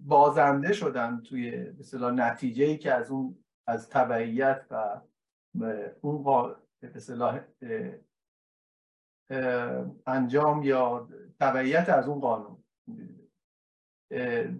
بازنده 0.06 0.72
شدن 0.72 1.20
توی 1.20 1.70
مثلا 1.78 2.10
نتیجه 2.10 2.64
ای 2.64 2.78
که 2.78 2.94
از 2.94 3.10
اون 3.10 3.44
از 3.66 3.88
تبعیت 3.88 4.66
و 4.70 5.00
اون 6.00 6.54
انجام 10.06 10.62
یا 10.62 11.08
تبعیت 11.40 11.88
از 11.88 12.08
اون 12.08 12.20
قانون. 12.20 12.64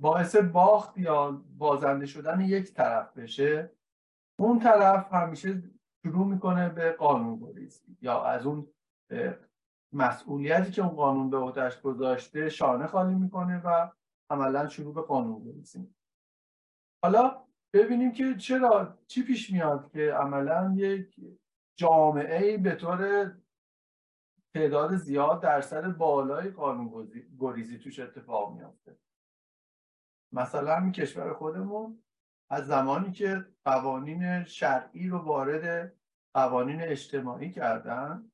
باعث 0.01 0.37
باخت 0.37 0.99
یا 0.99 1.45
بازنده 1.59 2.07
شدن 2.07 2.41
یک 2.41 2.75
طرف 2.75 3.19
بشه. 3.19 3.71
اون 4.39 4.59
طرف 4.59 5.13
همیشه 5.13 5.63
شروع 6.03 6.27
می‌کنه 6.27 6.69
به 6.69 6.93
قانون 6.93 7.39
گریزی 7.39 7.97
یا 8.01 8.25
از 8.25 8.47
اون 8.47 8.69
مسئولیتی 9.93 10.73
که 10.73 10.83
اون 10.83 10.97
قانون 10.97 11.31
به 11.31 11.37
عهدهش 11.37 11.81
گذاشته 11.81 12.49
شانه 12.49 12.87
خالی 12.87 13.15
می‌کنه 13.15 13.63
و 13.65 13.91
عملا 14.31 14.69
شروع 14.69 14.95
به 14.95 15.03
قانون 15.03 15.45
بریزیم 15.45 15.97
حالا 17.03 17.45
ببینیم 17.73 18.13
که 18.13 18.37
چرا 18.37 18.99
چی 19.07 19.23
پیش 19.23 19.51
میاد 19.51 19.91
که 19.93 20.13
عملا 20.13 20.75
یک 20.77 21.21
جامعه 21.77 22.59
به 22.59 22.75
طور 22.75 23.33
تعداد 24.55 24.97
زیاد 24.97 25.43
درصد 25.43 25.97
بالای 25.97 26.51
قانون 26.51 27.11
گریزی 27.39 27.79
توش 27.79 27.99
اتفاق 27.99 28.57
میافته. 28.57 28.99
مثلا 30.33 30.79
این 30.79 30.93
کشور 30.93 31.33
خودمون 31.33 32.03
از 32.51 32.67
زمانی 32.67 33.13
که 33.13 33.47
قوانین 33.65 34.45
شرعی 34.45 35.09
رو 35.09 35.19
وارد 35.19 35.97
قوانین 36.35 36.81
اجتماعی 36.81 37.51
کردن 37.51 38.31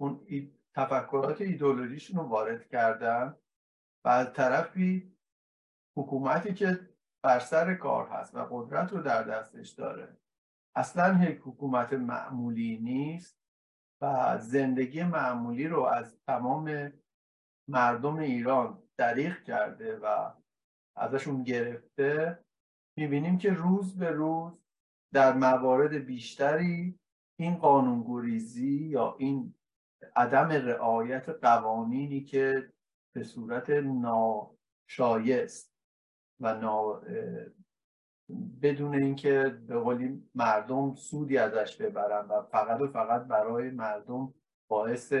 اون 0.00 0.26
تفکرات 0.74 1.40
ایدولوژیشون 1.40 2.16
رو 2.16 2.22
وارد 2.22 2.68
کردن 2.68 3.36
و 4.04 4.08
از 4.08 4.32
طرفی 4.32 5.11
حکومتی 5.96 6.54
که 6.54 6.88
بر 7.24 7.38
سر 7.38 7.74
کار 7.74 8.08
هست 8.08 8.34
و 8.34 8.46
قدرت 8.50 8.92
رو 8.92 9.02
در 9.02 9.22
دستش 9.22 9.70
داره 9.70 10.16
اصلا 10.76 11.24
یک 11.24 11.40
حکومت 11.44 11.92
معمولی 11.92 12.78
نیست 12.78 13.38
و 14.02 14.38
زندگی 14.38 15.02
معمولی 15.02 15.68
رو 15.68 15.82
از 15.82 16.18
تمام 16.26 16.92
مردم 17.68 18.16
ایران 18.16 18.82
دریغ 18.96 19.42
کرده 19.42 19.96
و 19.96 20.32
ازشون 20.96 21.42
گرفته. 21.42 22.44
می‌بینیم 22.98 23.38
که 23.38 23.50
روز 23.50 23.98
به 23.98 24.10
روز 24.10 24.52
در 25.14 25.32
موارد 25.32 25.94
بیشتری 25.94 26.98
این 27.40 27.54
قانونگریزی 27.54 28.88
یا 28.88 29.16
این 29.18 29.54
عدم 30.16 30.48
رعایت 30.48 31.28
قوانینی 31.28 32.24
که 32.24 32.72
به 33.14 33.24
صورت 33.24 33.70
ناشایست 33.70 35.71
و 36.42 36.54
نا 36.54 37.02
بدون 38.62 38.94
اینکه 38.94 39.60
به 39.68 39.78
قولی 39.78 40.30
مردم 40.34 40.94
سودی 40.94 41.38
ازش 41.38 41.76
ببرن 41.76 42.28
و 42.28 42.42
فقط 42.42 42.80
و 42.80 42.86
فقط 42.86 43.22
برای 43.22 43.70
مردم 43.70 44.34
باعث 44.68 45.14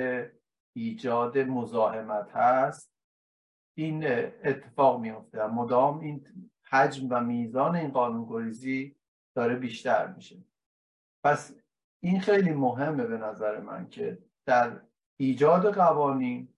ایجاد 0.76 1.38
مزاحمت 1.38 2.30
هست 2.30 2.92
این 3.76 4.06
اتفاق 4.44 5.00
میفته 5.00 5.46
مدام 5.46 6.00
این 6.00 6.26
حجم 6.70 7.06
و 7.10 7.20
میزان 7.20 7.76
این 7.76 7.90
قانونگریزی 7.90 8.96
داره 9.34 9.56
بیشتر 9.56 10.06
میشه. 10.06 10.44
پس 11.24 11.56
این 12.02 12.20
خیلی 12.20 12.50
مهمه 12.50 13.06
به 13.06 13.18
نظر 13.18 13.60
من 13.60 13.88
که 13.88 14.18
در 14.46 14.80
ایجاد 15.16 15.74
قوانین 15.74 16.48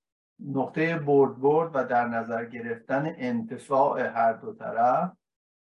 نقطه 0.41 0.99
برد 0.99 1.41
برد 1.41 1.71
و 1.75 1.85
در 1.85 2.09
نظر 2.09 2.45
گرفتن 2.45 3.15
انتفاع 3.17 4.01
هر 4.01 4.33
دو 4.33 4.53
طرف 4.53 5.13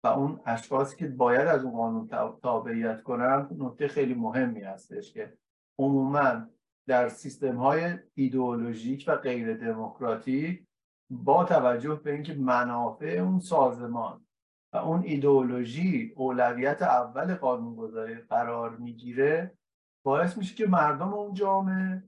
و 0.04 0.09
اون 0.09 0.40
اشخاصی 0.47 0.97
که 0.97 1.09
باید 1.09 1.49
از 1.49 1.64
اون 1.64 1.73
قانون 1.73 2.09
تابعیت 2.42 3.02
کنن 3.02 3.49
نقطه 3.59 3.88
خیلی 3.88 4.14
مهمی 4.14 4.61
هستش 4.61 5.12
که 5.12 5.38
عموما 5.78 6.47
در 6.87 7.09
سیستم 7.09 7.57
های 7.57 7.99
ایدئولوژیک 8.14 9.04
و 9.09 9.16
غیر 9.16 9.57
دموکراتیک 9.57 10.66
با 11.11 11.45
توجه 11.45 11.95
به 11.95 12.12
اینکه 12.12 12.35
منافع 12.35 13.07
اون 13.07 13.40
سازمان 13.40 14.26
و 14.73 14.76
اون 14.76 15.02
ایدئولوژی 15.02 16.12
اولویت 16.16 16.83
اول 16.83 17.35
قانونگذاری 17.35 18.14
قرار 18.14 18.76
می‌گیره 18.76 19.59
باعث 20.04 20.38
میشه 20.38 20.54
که 20.54 20.66
مردم 20.66 21.14
اون 21.14 21.35
جامعه 21.35 22.02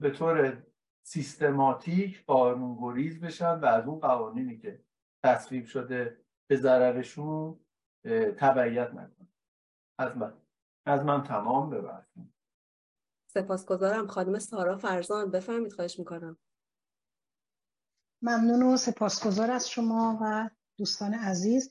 به 0.00 0.10
طور 0.10 0.62
سیستماتیک 1.02 2.24
قانونگریز 2.24 3.20
بشن 3.20 3.60
و 3.60 3.64
از 3.64 3.86
اون 3.86 4.00
قوانینی 4.00 4.58
که 4.58 4.84
تصویب 5.24 5.66
شده 5.66 6.24
به 6.46 6.56
ضررشون 6.56 7.60
تبعیت 8.38 8.90
نکنن. 8.90 9.28
از 9.98 10.16
من. 10.16 10.32
از 10.86 11.04
من 11.04 11.22
تمام 11.22 11.70
ببرسیم 11.70 12.34
سپاسگزارم. 13.26 14.06
خانم 14.06 14.38
سارا 14.38 14.78
فرزان 14.78 15.30
بفرمید 15.30 15.72
خواهش 15.72 15.98
می‌کنم. 15.98 16.38
ممنون 18.22 18.62
و 18.62 18.76
سپاسگزار 18.76 19.50
از 19.50 19.70
شما 19.70 20.18
و 20.22 20.50
دوستان 20.78 21.14
عزیز. 21.14 21.70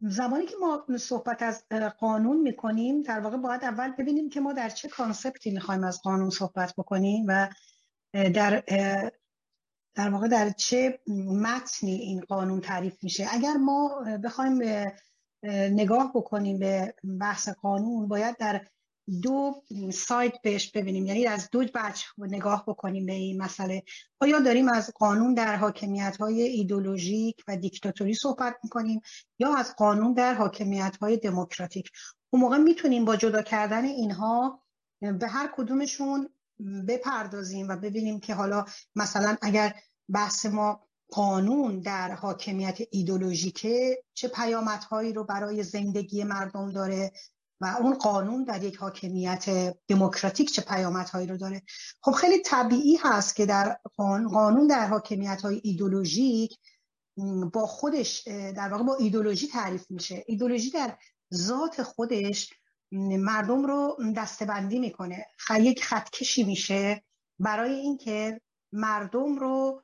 زمانی 0.00 0.46
که 0.46 0.56
ما 0.60 0.86
صحبت 0.98 1.42
از 1.42 1.64
قانون 1.98 2.40
می‌کنیم 2.40 3.02
در 3.02 3.20
واقع 3.20 3.36
باید 3.36 3.64
اول 3.64 3.90
ببینیم 3.90 4.30
که 4.30 4.40
ما 4.40 4.52
در 4.52 4.68
چه 4.68 4.88
کانسپتی 4.88 5.50
می‌خوایم 5.50 5.84
از 5.84 6.02
قانون 6.02 6.30
صحبت 6.30 6.74
بکنیم 6.78 7.24
و 7.28 7.48
در 8.12 8.62
در 9.94 10.10
واقع 10.10 10.28
در 10.28 10.50
چه 10.50 11.00
متنی 11.42 11.94
این 11.94 12.20
قانون 12.20 12.60
تعریف 12.60 13.04
میشه. 13.04 13.26
اگر 13.30 13.52
ما 13.52 14.04
بخوایم 14.24 14.62
نگاه 15.72 16.12
بکنیم 16.14 16.58
به 16.58 16.94
بحث 17.20 17.48
قانون 17.48 18.08
باید 18.08 18.36
در 18.36 18.66
دو 19.22 19.62
سایت 19.92 20.32
بهش 20.42 20.70
ببینیم. 20.70 21.06
یعنی 21.06 21.26
از 21.26 21.48
دو 21.52 21.64
بچ 21.74 22.04
نگاه 22.18 22.64
بکنیم 22.66 23.06
به 23.06 23.12
این 23.12 23.42
مسئله. 23.42 23.82
آیا 24.20 24.38
داریم 24.38 24.68
از 24.68 24.92
قانون 24.98 25.34
در 25.34 25.56
حاکمیت 25.56 26.16
های 26.16 26.42
ایدولوژیک 26.42 27.36
و 27.48 27.56
دیکتاتوری 27.56 28.14
صحبت 28.14 28.56
می‌کنیم 28.64 29.00
یا 29.38 29.54
از 29.54 29.76
قانون 29.76 30.12
در 30.12 30.34
حاکمیت 30.34 30.96
های 31.00 31.16
دموکراتیک؟ 31.16 31.90
اون 32.30 32.42
موقع 32.42 32.58
می‌تونیم 32.58 33.04
با 33.04 33.16
جدا 33.16 33.42
کردن 33.42 33.84
اینها 33.84 34.62
به 35.00 35.28
هر 35.28 35.50
کدومشون 35.56 36.28
بپردازیم 36.88 37.68
و 37.68 37.76
ببینیم 37.76 38.20
که 38.20 38.34
حالا 38.34 38.64
مثلا 38.96 39.36
اگر 39.42 39.74
بحث 40.08 40.46
ما 40.46 40.86
قانون 41.10 41.80
در 41.80 42.10
حاکمیت 42.10 42.78
ایدولوژیکه 42.90 44.02
چه 44.14 44.28
پیامدهایی 44.28 45.12
رو 45.12 45.24
برای 45.24 45.62
زندگی 45.62 46.24
مردم 46.24 46.72
داره؟ 46.72 47.12
و 47.60 47.76
اون 47.80 47.94
قانون 47.94 48.44
در 48.44 48.62
یک 48.62 48.76
حاکمیت 48.76 49.74
دموکراتیک 49.88 50.52
چه 50.52 50.62
پیامدهایی 50.62 51.26
رو 51.26 51.36
داره. 51.36 51.62
خب 52.02 52.12
خیلی 52.12 52.42
طبیعی 52.42 52.96
هست 52.96 53.36
که 53.36 53.46
در 53.46 53.78
قانون 53.96 54.66
در 54.66 54.86
حاکمیت 54.86 55.42
های 55.42 55.60
ایدولوژیک 55.64 56.58
با 57.52 57.66
خودش 57.66 58.22
در 58.56 58.68
واقع 58.68 58.84
با 58.84 58.94
ایدولوژی 58.94 59.48
تعریف 59.48 59.90
میشه. 59.90 60.24
ایدولوژی 60.26 60.70
در 60.70 60.96
ذات 61.34 61.82
خودش 61.82 62.50
مردم 62.92 63.66
رو 63.66 63.96
دستبندی 64.16 64.78
می‌کنه. 64.78 65.26
یک 65.60 65.84
خطکشی 65.84 66.44
میشه 66.44 67.02
برای 67.38 67.74
اینکه 67.74 68.40
مردم 68.72 69.38
رو 69.38 69.82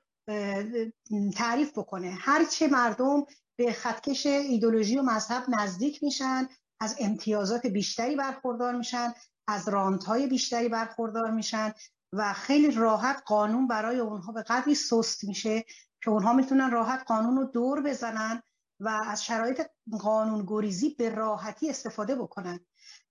تعریف 1.36 1.78
بکنه. 1.78 2.16
هرچه 2.20 2.68
مردم 2.68 3.24
به 3.56 3.72
خطکش 3.72 4.26
ایدولوژی 4.26 4.96
و 4.96 5.02
مذهب 5.02 5.44
نزدیک 5.48 6.02
میشن 6.02 6.48
از 6.80 6.96
امتیازات 7.00 7.66
بیشتری 7.66 8.16
برخوردار 8.16 8.74
میشن 8.74 9.12
از 9.46 9.68
رانتهای 9.68 10.26
بیشتری 10.26 10.68
برخوردار 10.68 11.30
میشن 11.30 11.72
و 12.12 12.32
خیلی 12.32 12.70
راحت 12.70 13.22
قانون 13.26 13.68
برای 13.68 13.98
اونها 13.98 14.32
به 14.32 14.42
قدری 14.42 14.74
سست 14.74 15.24
میشه 15.24 15.64
که 16.04 16.10
اونها 16.10 16.32
می‌تونن 16.32 16.70
راحت 16.70 17.04
قانون 17.06 17.36
رو 17.36 17.44
دور 17.44 17.82
بزنن 17.82 18.42
و 18.80 18.88
از 18.88 19.24
شرایط 19.24 19.62
قانون 20.00 20.44
گریزی 20.46 20.88
به 20.88 21.10
راحتی 21.10 21.70
استفاده 21.70 22.14
بکنن. 22.14 22.60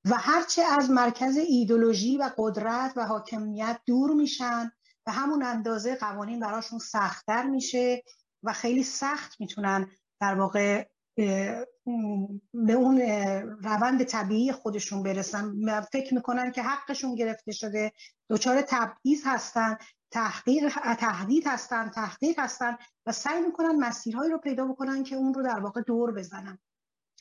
و 0.05 0.17
هرچه 0.17 0.63
از 0.63 0.89
مرکز 0.89 1.37
ایدولوژی 1.37 2.17
و 2.17 2.31
قدرت 2.37 2.93
و 2.95 3.05
حاکمیت 3.05 3.79
دور 3.85 4.13
میشن 4.13 4.71
به 5.05 5.11
همون 5.11 5.43
اندازه 5.43 5.95
قوانین 5.95 6.39
براشون 6.39 6.79
سختتر 6.79 7.43
میشه 7.45 8.03
و 8.43 8.53
خیلی 8.53 8.83
سخت 8.83 9.41
می‌تونن 9.41 9.87
در 10.21 10.35
واقع 10.35 10.87
به 11.15 12.73
اون 12.73 13.01
روند 13.63 14.03
طبیعی 14.03 14.51
خودشون 14.51 15.03
برسن. 15.03 15.81
فکر 15.81 16.13
می‌کنن 16.13 16.51
که 16.51 16.63
حقشون 16.63 17.15
گرفته 17.15 17.51
شده. 17.51 17.91
دچار 18.29 18.61
تبعیض 18.61 19.21
هستن 19.25 19.77
تحقیق 20.11 20.69
تهدید 20.99 21.47
هستن 21.47 21.89
تحقیق 21.89 22.39
هستن 22.39 22.77
و 23.05 23.11
سعی 23.11 23.41
می‌کنن 23.41 23.75
مسیرهایی 23.75 24.31
رو 24.31 24.37
پیدا 24.37 24.65
بکنن 24.65 25.03
که 25.03 25.15
اون 25.15 25.33
رو 25.33 25.43
در 25.43 25.59
واقع 25.59 25.81
دور 25.81 26.13
بزنن. 26.13 26.59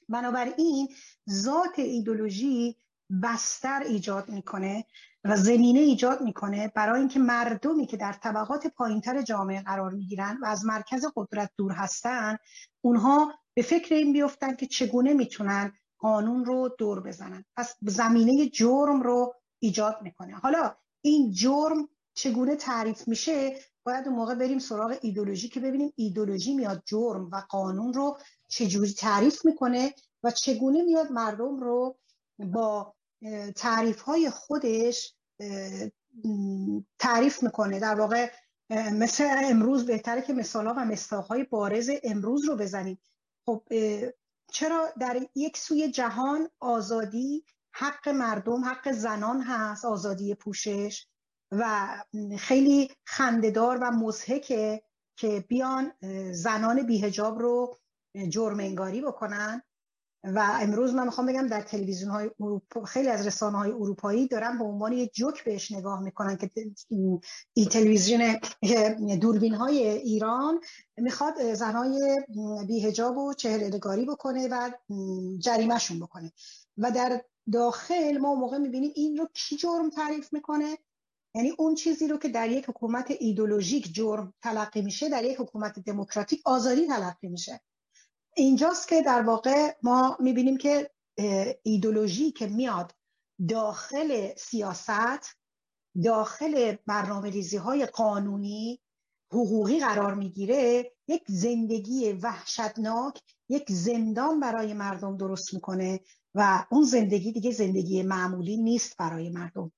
بنابراین 0.08 0.88
ذات 1.30 1.78
ایدولوژی 1.78 2.76
بستر 3.22 3.82
ایجاد 3.82 4.28
می‌کنه 4.28 4.84
و 5.24 5.36
زمینه 5.36 5.80
ایجاد 5.80 6.20
می‌کنه 6.20 6.72
برای 6.74 7.00
اینکه 7.00 7.18
مردمی 7.18 7.86
که 7.86 7.96
در 7.96 8.12
طبقات 8.12 8.66
پایینتر 8.66 9.22
جامعه 9.22 9.62
قرار 9.62 9.90
می‌گیرن 9.92 10.38
و 10.42 10.46
از 10.46 10.64
مرکز 10.64 11.06
قدرت 11.16 11.50
دور 11.56 11.72
هستن 11.72 12.36
اونها 12.80 13.32
به 13.54 13.62
فکر 13.62 13.94
این 13.94 14.12
بیفتن 14.12 14.54
که 14.54 14.66
چگونه 14.66 15.14
می‌تونن 15.14 15.72
قانون 15.98 16.44
رو 16.44 16.68
دور 16.78 17.00
بزنن. 17.00 17.44
پس 17.56 17.74
زمینه 17.82 18.48
جرم 18.48 19.02
رو 19.02 19.34
ایجاد 19.58 19.98
می‌کنه. 20.02 20.34
حالا 20.34 20.74
این 21.00 21.32
جرم 21.32 21.88
چگونه 22.14 22.56
تعریف 22.56 23.08
میشه؟ 23.08 23.56
باید 23.84 24.08
اون 24.08 24.16
موقع 24.16 24.34
بریم 24.34 24.58
سراغ 24.58 24.98
ایدولوژی 25.02 25.48
که 25.48 25.60
ببینیم 25.60 25.92
ایدولوژی 25.96 26.54
میاد 26.54 26.82
جرم 26.86 27.30
و 27.32 27.42
قانون 27.48 27.92
رو 27.92 28.18
چجوری 28.48 28.92
تعریف 28.92 29.44
می‌کنه 29.44 29.94
و 30.22 30.30
چگونه 30.30 30.82
میاد 30.82 31.12
مردم 31.12 31.60
رو 31.60 31.96
با 32.38 32.94
تعریف 33.56 34.00
های 34.00 34.30
خودش 34.30 35.14
تعریف 36.98 37.42
می‌کنه. 37.42 37.80
در 37.80 37.94
واقع 37.94 38.30
مثل 38.70 39.24
امروز 39.44 39.86
بهتره 39.86 40.22
که 40.22 40.32
مثال 40.32 40.66
و 40.66 40.74
مثال 40.74 41.22
های 41.22 41.44
بارز 41.44 41.90
امروز 42.02 42.44
رو 42.44 42.56
بزنیم. 42.56 42.98
خب 43.46 43.62
چرا 44.52 44.88
در 45.00 45.20
یک 45.34 45.56
سوی 45.56 45.90
جهان 45.90 46.48
آزادی 46.60 47.44
حق 47.74 48.08
مردم 48.08 48.64
حق 48.64 48.92
زنان 48.92 49.42
هست 49.42 49.84
آزادی 49.84 50.34
پوشش 50.34 51.06
و 51.52 51.88
خیلی 52.38 52.90
خندهدار 53.04 53.78
و 53.82 53.90
مزهکه 53.90 54.82
که 55.16 55.44
بیان 55.48 55.92
زنان 56.32 56.86
بیهجاب 56.86 57.38
رو 57.38 57.78
جرم 58.28 58.60
انگاری 58.60 59.00
بکنن؟ 59.00 59.62
و 60.24 60.58
امروز 60.60 60.94
من 60.94 61.04
می‌خوام 61.04 61.26
بگم 61.26 61.46
در 61.46 61.60
تلویزیون 61.60 62.10
های 62.10 62.30
اروپا 62.40 62.84
خیلی 62.84 63.08
از 63.08 63.26
رسانه 63.26 63.58
های 63.58 63.70
اروپایی 63.70 64.28
دارن 64.28 64.58
به 64.58 64.64
عنوان 64.64 64.92
یک 64.92 65.14
جوک 65.14 65.44
بهش 65.44 65.72
نگاه 65.72 66.02
می‌کنن 66.02 66.36
که 66.36 66.50
این 67.54 67.68
تلویزیون 67.70 68.40
دوربین 69.20 69.54
های 69.54 69.88
ایران 69.88 70.60
می‌خواد 70.96 71.54
زنهای 71.54 72.24
بیهجاب 72.66 73.16
و 73.16 73.34
چهل 73.34 73.64
ادگاری 73.64 74.04
بکنه 74.04 74.48
و 74.50 74.70
جریمهشون 75.38 76.00
بکنه. 76.00 76.32
و 76.78 76.90
در 76.90 77.24
داخل 77.52 78.18
ما 78.18 78.34
موقع 78.34 78.58
می‌بینیم 78.58 78.92
این 78.94 79.16
رو 79.16 79.28
کی 79.34 79.56
جرم 79.56 79.90
تعریف 79.90 80.32
می‌کنه؟ 80.32 80.78
یعنی 81.34 81.52
اون 81.58 81.74
چیزی 81.74 82.08
رو 82.08 82.18
که 82.18 82.28
در 82.28 82.50
یک 82.50 82.68
حکومت 82.68 83.10
ایدولوژیک 83.20 83.94
جرم 83.94 84.34
تلقی 84.42 84.82
میشه 84.82 85.08
در 85.08 85.24
یک 85.24 85.40
حکومت 85.40 85.78
دموکراتیک 85.78 86.42
آزادی 86.44 86.86
تلقی 86.86 87.28
میشه. 87.28 87.60
اینجاست 88.36 88.88
که 88.88 89.02
در 89.02 89.22
واقع 89.22 89.76
ما 89.82 90.16
می‌بینیم 90.20 90.56
که 90.56 90.90
ایدولوژی 91.62 92.30
که 92.30 92.46
میاد 92.46 92.94
داخل 93.48 94.34
سیاست 94.36 95.36
داخل 96.04 96.76
برنامه 96.86 97.30
ریزی 97.30 97.56
های 97.56 97.86
قانونی 97.86 98.80
حقوقی 99.32 99.80
قرار 99.80 100.14
می‌گیره 100.14 100.92
یک 101.08 101.22
زندگی 101.28 102.12
وحشتناک 102.12 103.20
یک 103.48 103.72
زندان 103.72 104.40
برای 104.40 104.72
مردم 104.72 105.16
درست 105.16 105.54
می‌کنه 105.54 106.00
و 106.34 106.66
اون 106.70 106.82
زندگی 106.82 107.32
دیگه 107.32 107.50
زندگی 107.50 108.02
معمولی 108.02 108.56
نیست 108.56 108.96
برای 108.96 109.30
مردم. 109.30 109.72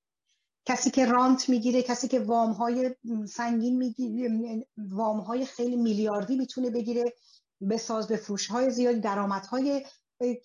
کسی 0.65 0.91
که 0.91 1.07
رانت 1.07 1.49
می‌گیره 1.49 1.83
کسی 1.83 2.09
که 2.09 2.21
وام 2.21 2.53
های 2.53 2.95
سنگین 3.29 3.77
می‌گیره 3.77 4.67
وام 4.77 5.21
های 5.21 5.45
خیلی 5.45 5.77
میلیاردی 5.77 6.37
می‌تونه 6.37 6.71
بگیره. 6.71 7.13
به 7.61 7.77
ساز 7.77 8.09
به 8.09 8.17
فروش 8.17 8.47
های 8.47 8.71
زیادی 8.71 9.01
درآمدهای 9.01 9.87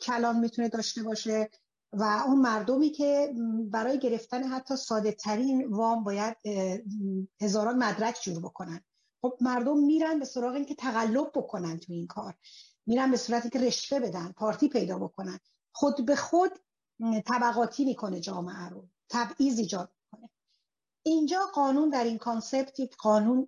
کلان 0.01 0.39
می‌تونه 0.39 0.69
داشته 0.69 1.03
باشه 1.03 1.49
و 1.93 2.23
اون 2.27 2.39
مردمی 2.39 2.89
که 2.89 3.33
برای 3.71 3.99
گرفتن 3.99 4.43
حتی 4.43 4.75
ساده 4.75 5.11
ترین 5.11 5.67
وام 5.67 6.03
باید 6.03 6.37
هزاران 7.41 7.77
مدرک 7.83 8.19
جور 8.23 8.39
بکنن. 8.39 8.83
خب 9.21 9.37
مردم 9.41 9.77
میرن 9.77 10.19
به 10.19 10.25
سراغ 10.25 10.53
اینکه 10.53 10.75
تقلب 10.75 11.31
بکنن 11.35 11.79
تو 11.79 11.93
این 11.93 12.07
کار. 12.07 12.35
میرن 12.85 13.11
به 13.11 13.17
صورتی 13.17 13.49
که 13.49 13.59
رشوه 13.59 13.99
بدن 13.99 14.31
پارتی 14.31 14.69
پیدا 14.69 14.99
بکنن. 14.99 15.39
خود 15.71 16.05
به 16.05 16.15
خود 16.15 16.51
طبقاتی 17.25 17.85
می‌کنه 17.85 18.19
جامعه 18.19 18.69
رو. 18.69 18.87
تبعیض 19.09 19.59
ایجاد 19.59 19.91
می‌کنه. 19.95 20.29
اینجا 21.03 21.39
قانون 21.53 21.89
در 21.89 22.03
این 22.03 22.17
کانسپت 22.17 22.95
قانون 22.99 23.47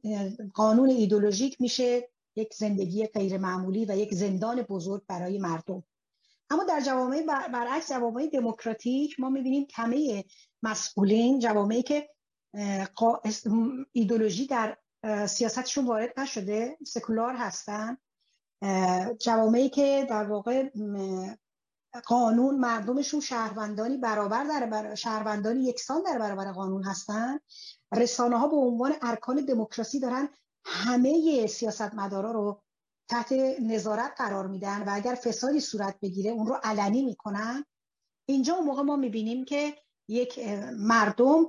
قانون 0.53 0.89
ایدولوژیک 0.89 1.61
میشه. 1.61 2.09
یک 2.35 2.53
زندگی 2.53 3.07
غیر 3.07 3.37
معمولی 3.37 3.85
و 3.85 3.97
یک 3.97 4.13
زندان 4.13 4.61
بزرگ 4.61 5.01
برای 5.07 5.37
مردم. 5.39 5.83
اما 6.49 6.63
در 6.63 6.81
جوامع 6.81 7.21
برعکس 7.53 7.89
جوامع 7.89 8.27
دموکراتیک 8.27 9.19
ما 9.19 9.29
می‌بینیم 9.29 9.65
کمه 9.65 10.25
مسئولین 10.63 11.39
جوامعی 11.39 11.83
که 11.83 12.09
ایدولوژی 13.91 14.47
در 14.47 14.77
سیاستشون 15.27 15.85
وارد 15.85 16.19
نشده 16.19 16.77
سکولار 16.85 17.35
هستن 17.35 17.97
جوامعی 19.19 19.69
که 19.69 20.07
در 20.09 20.23
واقع 20.23 20.69
قانون 22.05 22.59
مردمشون 22.59 23.19
شهروندانی 23.19 23.97
برابر 23.97 24.43
در 24.43 24.65
بر... 24.65 24.95
شهروندانی 24.95 25.63
یکسان 25.63 26.03
در 26.05 26.19
برابر 26.19 26.51
قانون 26.51 26.83
هستن. 26.83 27.39
رسانه 27.91 28.37
ها 28.37 28.47
به 28.47 28.55
عنوان 28.55 28.93
ارکان 29.01 29.45
دموکراسی 29.45 29.99
دارن 29.99 30.29
همه 30.65 31.47
سیاستمدارا 31.47 32.31
رو 32.31 32.61
تحت 33.09 33.33
نظارت 33.61 34.11
قرار 34.17 34.47
میدن 34.47 34.83
و 34.83 34.85
اگر 34.87 35.15
فسادی 35.15 35.59
صورت 35.59 35.99
بگیره 35.99 36.31
اون 36.31 36.47
رو 36.47 36.59
علنی 36.63 37.01
می‌کنن. 37.01 37.65
اینجا 38.29 38.55
اون 38.55 38.65
موقع 38.65 38.81
ما 38.81 38.95
می‌بینیم 38.95 39.45
که 39.45 39.77
یک 40.07 40.39
مردم 40.77 41.47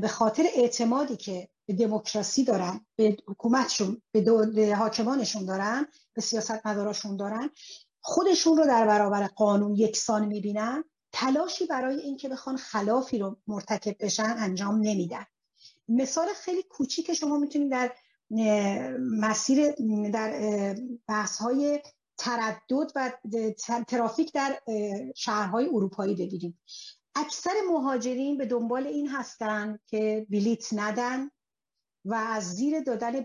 به 0.00 0.08
خاطر 0.08 0.46
اعتمادی 0.54 1.16
که 1.16 1.48
به 1.66 1.74
دموکراسی 1.74 2.44
دارن 2.44 2.86
به 2.96 3.16
حکومتشون 3.28 4.02
به, 4.12 4.76
حاکمانشون 4.78 5.44
دارن 5.44 5.86
به 6.14 6.20
سیاست 6.20 6.66
مداراشون 6.66 7.16
دارن 7.16 7.50
خودشون 8.00 8.56
رو 8.56 8.66
در 8.66 8.86
برابر 8.86 9.26
قانون 9.26 9.74
یکسان 9.74 10.26
می‌بینن. 10.26 10.84
تلاشی 11.12 11.66
برای 11.66 12.00
اینکه 12.00 12.28
بخوان 12.28 12.56
خلافی 12.56 13.18
رو 13.18 13.36
مرتکب 13.46 14.04
بشن 14.04 14.34
انجام 14.38 14.80
نمیدن. 14.80 15.26
مثال 15.88 16.28
خیلی 16.36 16.62
کوچیک 16.62 17.12
شما 17.12 17.38
می‌تونید 17.38 17.70
در 17.70 17.92
مسیر 19.20 19.72
در 20.10 20.34
بحث 21.08 21.38
های 21.38 21.82
تردد 22.18 22.92
و 22.94 23.12
ترافیک 23.88 24.32
در 24.32 24.60
شهرهای 25.16 25.66
اروپایی 25.66 26.14
بگیریم. 26.14 26.60
اکثر 27.14 27.54
مهاجرین 27.70 28.38
به 28.38 28.46
دنبال 28.46 28.86
این 28.86 29.08
هستن 29.08 29.78
که 29.86 30.26
بلیت 30.30 30.66
ندن 30.72 31.30
و 32.04 32.14
از 32.14 32.44
زیر 32.44 32.80
دادن, 32.80 33.24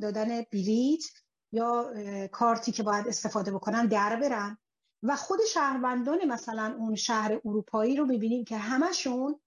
دادن 0.00 0.42
بلیت 0.52 1.04
یا 1.52 1.92
کارتی 2.32 2.72
که 2.72 2.82
باید 2.82 3.08
استفاده 3.08 3.50
بکنن 3.50 3.86
در 3.86 4.16
برن. 4.16 4.58
و 5.02 5.16
خود 5.16 5.38
شهروندان 5.52 6.24
مثلا 6.24 6.76
اون 6.78 6.94
شهر 6.94 7.40
اروپایی 7.44 7.96
رو 7.96 8.06
ببینیم 8.06 8.44
که 8.44 8.56
همشون 8.56 9.40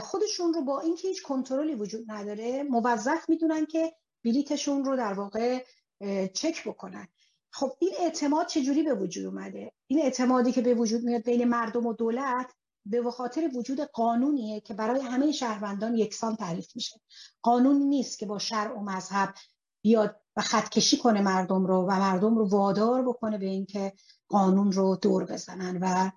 خودشون 0.00 0.54
رو 0.54 0.62
با 0.62 0.80
اینکه 0.80 1.08
هیچ 1.08 1.22
کنترلی 1.22 1.74
وجود 1.74 2.04
نداره 2.10 2.62
موظف 2.62 3.28
می‌دونن 3.28 3.66
که 3.66 3.92
بلیتشون 4.24 4.84
رو 4.84 4.96
در 4.96 5.12
واقع 5.12 5.64
چک 6.34 6.68
بکنن. 6.68 7.08
خب 7.50 7.72
این 7.78 7.92
اعتماد 8.00 8.46
چجوری 8.46 8.82
به 8.82 8.94
وجود 8.94 9.26
اومده؟ 9.26 9.72
این 9.86 10.02
اعتمادی 10.02 10.52
که 10.52 10.62
به 10.62 10.74
وجود 10.74 11.02
میاد 11.02 11.22
بین 11.22 11.44
مردم 11.44 11.86
و 11.86 11.92
دولت 11.92 12.52
به 12.86 13.10
خاطر 13.10 13.50
وجود 13.54 13.80
قانونیه 13.80 14.60
که 14.60 14.74
برای 14.74 15.00
همه 15.00 15.32
شهروندان 15.32 15.96
یکسان 15.96 16.36
تعریف 16.36 16.76
میشه. 16.76 17.00
قانون 17.42 17.82
نیست 17.82 18.18
که 18.18 18.26
با 18.26 18.38
شرع 18.38 18.78
و 18.78 18.80
مذهب 18.80 19.34
بیاد 19.82 20.20
و 20.36 20.42
خطکشی 20.42 20.98
کنه 20.98 21.20
مردم 21.20 21.66
رو 21.66 21.82
و 21.82 21.90
مردم 21.90 22.38
رو 22.38 22.48
وادار 22.48 23.02
بکنه 23.02 23.38
به 23.38 23.46
اینکه 23.46 23.92
قانون 24.28 24.72
رو 24.72 24.96
دور 24.96 25.24
بزنن 25.24 25.78
و 25.80 26.10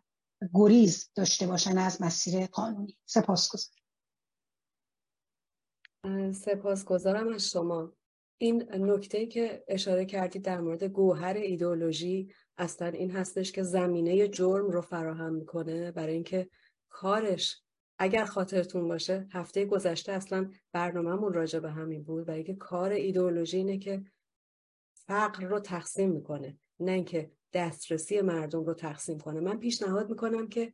گریز 0.54 1.10
داشته 1.16 1.48
باشن 1.48 1.78
از 1.78 2.02
مسیر 2.02 2.46
قانونی. 2.46 2.98
سپاسگزارم. 3.06 3.85
سپاسگزارم 6.32 7.28
از 7.28 7.50
شما. 7.50 7.94
این 8.38 8.70
نکته 8.74 9.26
که 9.26 9.64
اشاره 9.68 10.06
کردید 10.06 10.42
در 10.42 10.62
مورد 10.62 10.84
گوهر 10.84 11.34
ایدئولوژی 11.34 12.34
اصلا 12.58 12.88
این 12.88 13.12
هستش 13.12 13.52
که 13.52 13.64
زمینه 13.64 14.28
جرم 14.28 14.70
رو 14.70 14.82
فراهم 14.82 15.34
می‌کنه. 15.34 15.92
برای 15.92 16.14
اینکه 16.14 16.50
کارش 16.90 17.62
اگر 18.00 18.26
خاطرتون 18.26 18.88
باشه 18.88 19.28
هفته 19.32 19.66
گذشته 19.66 20.12
اصلا 20.12 20.52
برنامهمون 20.72 21.34
راجع 21.34 21.60
به 21.60 21.72
همین 21.72 22.04
بود. 22.04 22.30
و 22.30 22.32
اینکه 22.32 22.54
کار 22.54 22.92
ایدئولوژی 22.92 23.58
اینه 23.58 23.78
که 23.78 24.04
فقر 24.94 25.46
رو 25.46 25.60
تقسیم 25.60 26.12
می‌کنه 26.12 26.58
نه 26.80 26.92
اینکه 26.92 27.32
دسترسی 27.54 28.22
مردم 28.22 28.64
رو 28.64 28.74
تقسیم 28.74 29.20
کنه. 29.20 29.40
من 29.40 29.60
پیشنهاد 29.60 30.10
می‌کنم 30.10 30.48
که 30.48 30.74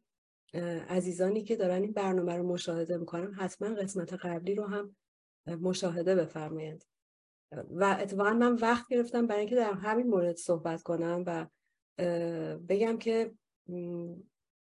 عزیزانی 0.89 1.43
که 1.43 1.55
دارن 1.55 1.81
این 1.81 1.91
برنامه 1.91 2.35
رو 2.35 2.47
مشاهده 2.47 2.97
می‌کنن 2.97 3.33
حتما 3.33 3.75
قسمت 3.75 4.13
قبلی 4.13 4.55
رو 4.55 4.67
هم 4.67 4.95
مشاهده 5.47 6.15
بفرمایند 6.15 6.83
و 7.51 7.97
اتفاقا 7.99 8.33
من 8.33 8.55
وقت 8.55 8.87
گرفتم 8.87 9.27
برای 9.27 9.39
اینکه 9.39 9.55
در 9.55 9.73
همین 9.73 10.07
مورد 10.07 10.35
صحبت 10.35 10.83
کنم 10.83 11.23
و 11.27 11.47
بگم 12.67 12.97
که 12.97 13.31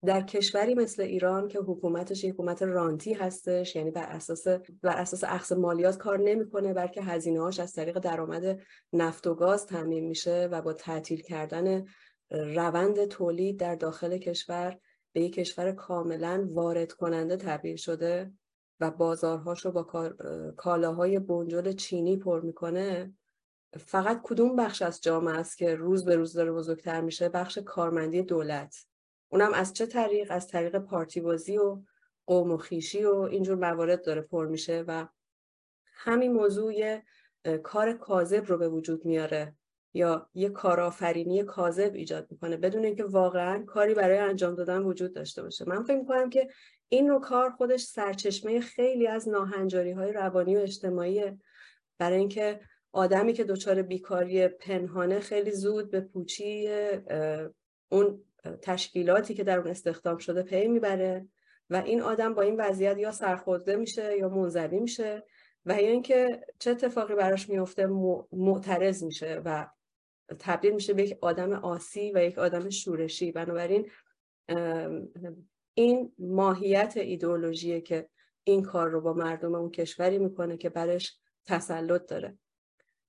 در 0.05 0.21
کشوری 0.21 0.75
مثل 0.75 1.01
ایران 1.01 1.47
که 1.47 1.59
حکومتش 1.59 2.25
حکومت 2.25 2.61
رانتی 2.61 3.13
هستش 3.13 3.75
یعنی 3.75 3.91
بر 3.91 4.03
اساس 4.03 4.47
بر 4.81 4.97
اساس 4.97 5.23
اخذ 5.23 5.53
مالیات 5.53 5.97
کار 5.97 6.19
نمی‌کنه 6.19 6.73
بلکه 6.73 7.01
هزینه 7.01 7.41
هاش 7.41 7.59
از 7.59 7.73
طریق 7.73 7.99
درآمد 7.99 8.59
نفت 8.93 9.27
و 9.27 9.35
گاز 9.35 9.65
تامین 9.65 10.07
میشه 10.07 10.49
و 10.51 10.61
با 10.61 10.73
تعطیل 10.73 11.21
کردن 11.21 11.85
روند 12.31 13.05
تولید 13.05 13.59
در 13.59 13.75
داخل 13.75 14.17
کشور 14.17 14.79
به 15.13 15.21
یک 15.21 15.33
کشور 15.33 15.71
کاملا 15.71 16.47
وارد 16.51 16.91
کننده 16.91 17.35
تبدیل 17.37 17.75
شده. 17.75 18.31
و 18.79 18.91
بازارهاش 18.91 19.65
رو 19.65 19.71
با 19.71 20.13
کالاهای 20.57 21.19
بنجل 21.19 21.71
چینی 21.71 22.17
پر 22.17 22.41
می‌کنه. 22.41 23.13
فقط 23.77 24.21
کدوم 24.23 24.55
بخش 24.55 24.81
از 24.81 25.01
جامعه 25.01 25.35
است 25.35 25.57
که 25.57 25.75
روز 25.75 26.05
به 26.05 26.15
روز 26.15 26.33
داره 26.33 26.51
بزرگتر 26.51 27.01
میشه؟ 27.01 27.29
بخش 27.29 27.57
کارمندی 27.57 28.21
دولت. 28.21 28.85
اونم 29.29 29.53
از 29.53 29.73
چه 29.73 29.85
طریق؟ 29.85 30.31
از 30.31 30.47
طریق 30.47 30.77
پارتی 30.77 31.21
بازی 31.21 31.57
و 31.57 31.81
قوم 32.25 32.51
و 32.51 32.57
خیشی 32.57 33.03
و 33.03 33.15
اینجور 33.15 33.55
موارد 33.55 34.05
داره 34.05 34.21
پر 34.21 34.47
میشه 34.47 34.83
و 34.87 35.07
همین 35.93 36.33
موضوع 36.33 36.73
یه 36.73 37.03
کار 37.63 37.93
کاذب 37.93 38.45
رو 38.45 38.57
به 38.57 38.69
وجود 38.69 39.05
میاره 39.05 39.55
یا 39.93 40.29
یه 40.33 40.49
کارآفرینی 40.49 41.43
کاذب 41.43 41.93
ایجاد 41.93 42.27
می‌کنه. 42.31 42.57
بدون 42.57 42.85
اینکه 42.85 43.03
واقعا 43.03 43.63
کاری 43.63 43.93
برای 43.93 44.17
انجام 44.17 44.55
دادن 44.55 44.81
وجود 44.81 45.13
داشته 45.13 45.43
باشه. 45.43 45.69
من 45.69 45.83
فکر 45.83 45.97
می‌کنم 45.97 46.29
که 46.29 46.49
این 46.89 47.07
نوع 47.07 47.21
کار 47.21 47.49
خودش 47.49 47.81
سرچشمه 47.81 48.59
خیلی 48.59 49.07
از 49.07 49.29
ناهنجاری 49.29 49.91
های 49.91 50.11
روانی 50.11 50.55
و 50.55 50.59
اجتماعی 50.59 51.23
برای 51.97 52.17
اینکه 52.17 52.59
آدمی 52.91 53.33
که 53.33 53.43
دچار 53.43 53.81
بیکاری 53.81 54.47
پنهانه 54.47 55.19
خیلی 55.19 55.51
زود 55.51 55.91
به 55.91 56.01
پوچی 56.01 56.69
اون 57.89 58.23
تشکیلاتی 58.61 59.33
که 59.33 59.43
در 59.43 59.59
اون 59.59 59.67
استخدام 59.67 60.17
شده 60.17 60.43
پی 60.43 60.67
می‌بره 60.67 61.27
و 61.69 61.75
این 61.75 62.01
آدم 62.01 62.33
با 62.33 62.41
این 62.41 62.55
وضعیت 62.59 62.97
یا 62.97 63.11
سرخورده 63.11 63.75
میشه 63.75 64.17
یا 64.17 64.29
منزوی 64.29 64.79
میشه 64.79 65.23
و 65.65 65.81
یا 65.81 65.89
اینکه 65.89 66.45
چه 66.59 66.71
اتفاقی 66.71 67.15
براش 67.15 67.49
میفته 67.49 67.87
معترض 68.31 69.03
میشه 69.03 69.41
و 69.45 69.67
تبدیل 70.39 70.73
میشه 70.73 70.93
به 70.93 71.03
یک 71.03 71.17
آدم 71.21 71.53
آسی 71.53 72.11
و 72.15 72.23
یک 72.23 72.37
آدم 72.37 72.69
شورشی. 72.69 73.31
بنابراین 73.31 73.89
این 75.79 76.13
ماهیت 76.19 76.93
ایدئولوژیه 76.97 77.81
که 77.81 78.09
این 78.43 78.63
کار 78.63 78.89
رو 78.89 79.01
با 79.01 79.13
مردم 79.13 79.55
اون 79.55 79.71
کشوری 79.71 80.17
می‌کنه 80.17 80.57
که 80.57 80.69
برش 80.69 81.17
تسلط 81.45 82.05
داره. 82.05 82.37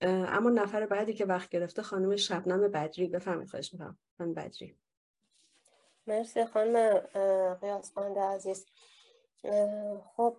اما 0.03 0.51
نفر 0.51 0.87
بعدی 0.87 1.15
که 1.15 1.25
وقت 1.25 1.49
گرفته 1.49 1.83
خانم 1.83 2.17
شبنم 2.17 2.71
بدری. 2.71 3.07
بفهمید 3.07 3.49
خواهش 3.49 3.73
می‌کنم. 3.73 3.99
خانم 4.19 4.35
بدری. 4.35 4.77
مرسی 6.07 6.45
خانم 6.45 6.99
قیاسفند 7.61 8.19
عزیز. 8.19 8.67
خب 10.17 10.37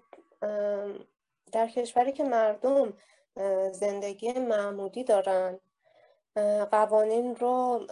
در 1.51 1.67
کشوری 1.67 2.11
که 2.11 2.23
مردم 2.23 2.93
زندگی 3.71 4.33
معمودی 4.33 5.03
دارن 5.03 5.59
قوانین 6.71 7.35
رو 7.35 7.87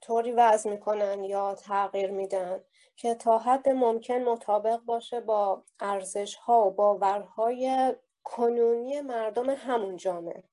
طوری 0.00 0.32
وضع 0.32 0.70
می‌کنن 0.70 1.24
یا 1.24 1.54
تغییر 1.54 2.10
میدن 2.10 2.60
که 3.00 3.14
تا 3.14 3.38
حد 3.38 3.68
ممکن 3.68 4.14
مطابق 4.14 4.80
باشه 4.80 5.20
با 5.20 5.64
ارزش 5.80 6.34
ها 6.34 6.66
و 6.66 6.70
باورهای 6.70 7.94
کنونی 8.24 9.00
مردم 9.00 9.50
همون 9.50 9.96
جامعه. 9.96 10.44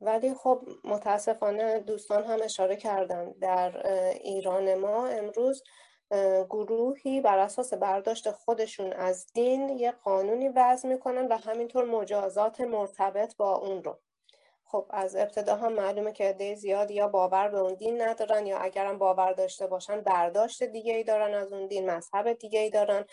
ولی 0.00 0.34
خب 0.34 0.62
متاسفانه 0.84 1.80
دوستان 1.80 2.24
هم 2.24 2.38
اشاره 2.42 2.76
کردن 2.76 3.32
در 3.32 3.86
ایران 4.12 4.74
ما 4.74 5.06
امروز 5.06 5.62
گروهی 6.50 7.20
بر 7.20 7.38
اساس 7.38 7.74
برداشت 7.74 8.30
خودشون 8.30 8.92
از 8.92 9.26
دین 9.34 9.68
یه 9.68 9.92
قانونی 9.92 10.48
وضع 10.48 10.88
می‌کنن 10.88 11.26
و 11.26 11.36
همینطور 11.36 11.84
مجازات 11.84 12.60
مرتبط 12.60 13.36
با 13.36 13.54
اون 13.54 13.82
رو. 13.82 13.98
خب 14.66 14.86
از 14.90 15.16
ابتدا 15.16 15.56
هم 15.56 15.72
معلومه 15.72 16.12
که 16.12 16.24
عده 16.24 16.54
زیاد 16.54 16.90
یا 16.90 17.08
باور 17.08 17.48
به 17.48 17.58
اون 17.58 17.74
دین 17.74 18.02
ندارن 18.02 18.46
یا 18.46 18.58
اگرم 18.58 18.98
باور 18.98 19.32
داشته 19.32 19.66
باشن 19.66 20.00
برداشت 20.00 20.62
دیگه 20.62 20.94
ای 20.94 21.04
دارن 21.04 21.34
از 21.34 21.52
اون 21.52 21.66
دین 21.66 21.90
مذهب 21.90 22.32
دیگه 22.32 22.60
ای 22.60 22.70
دارن 22.70 23.04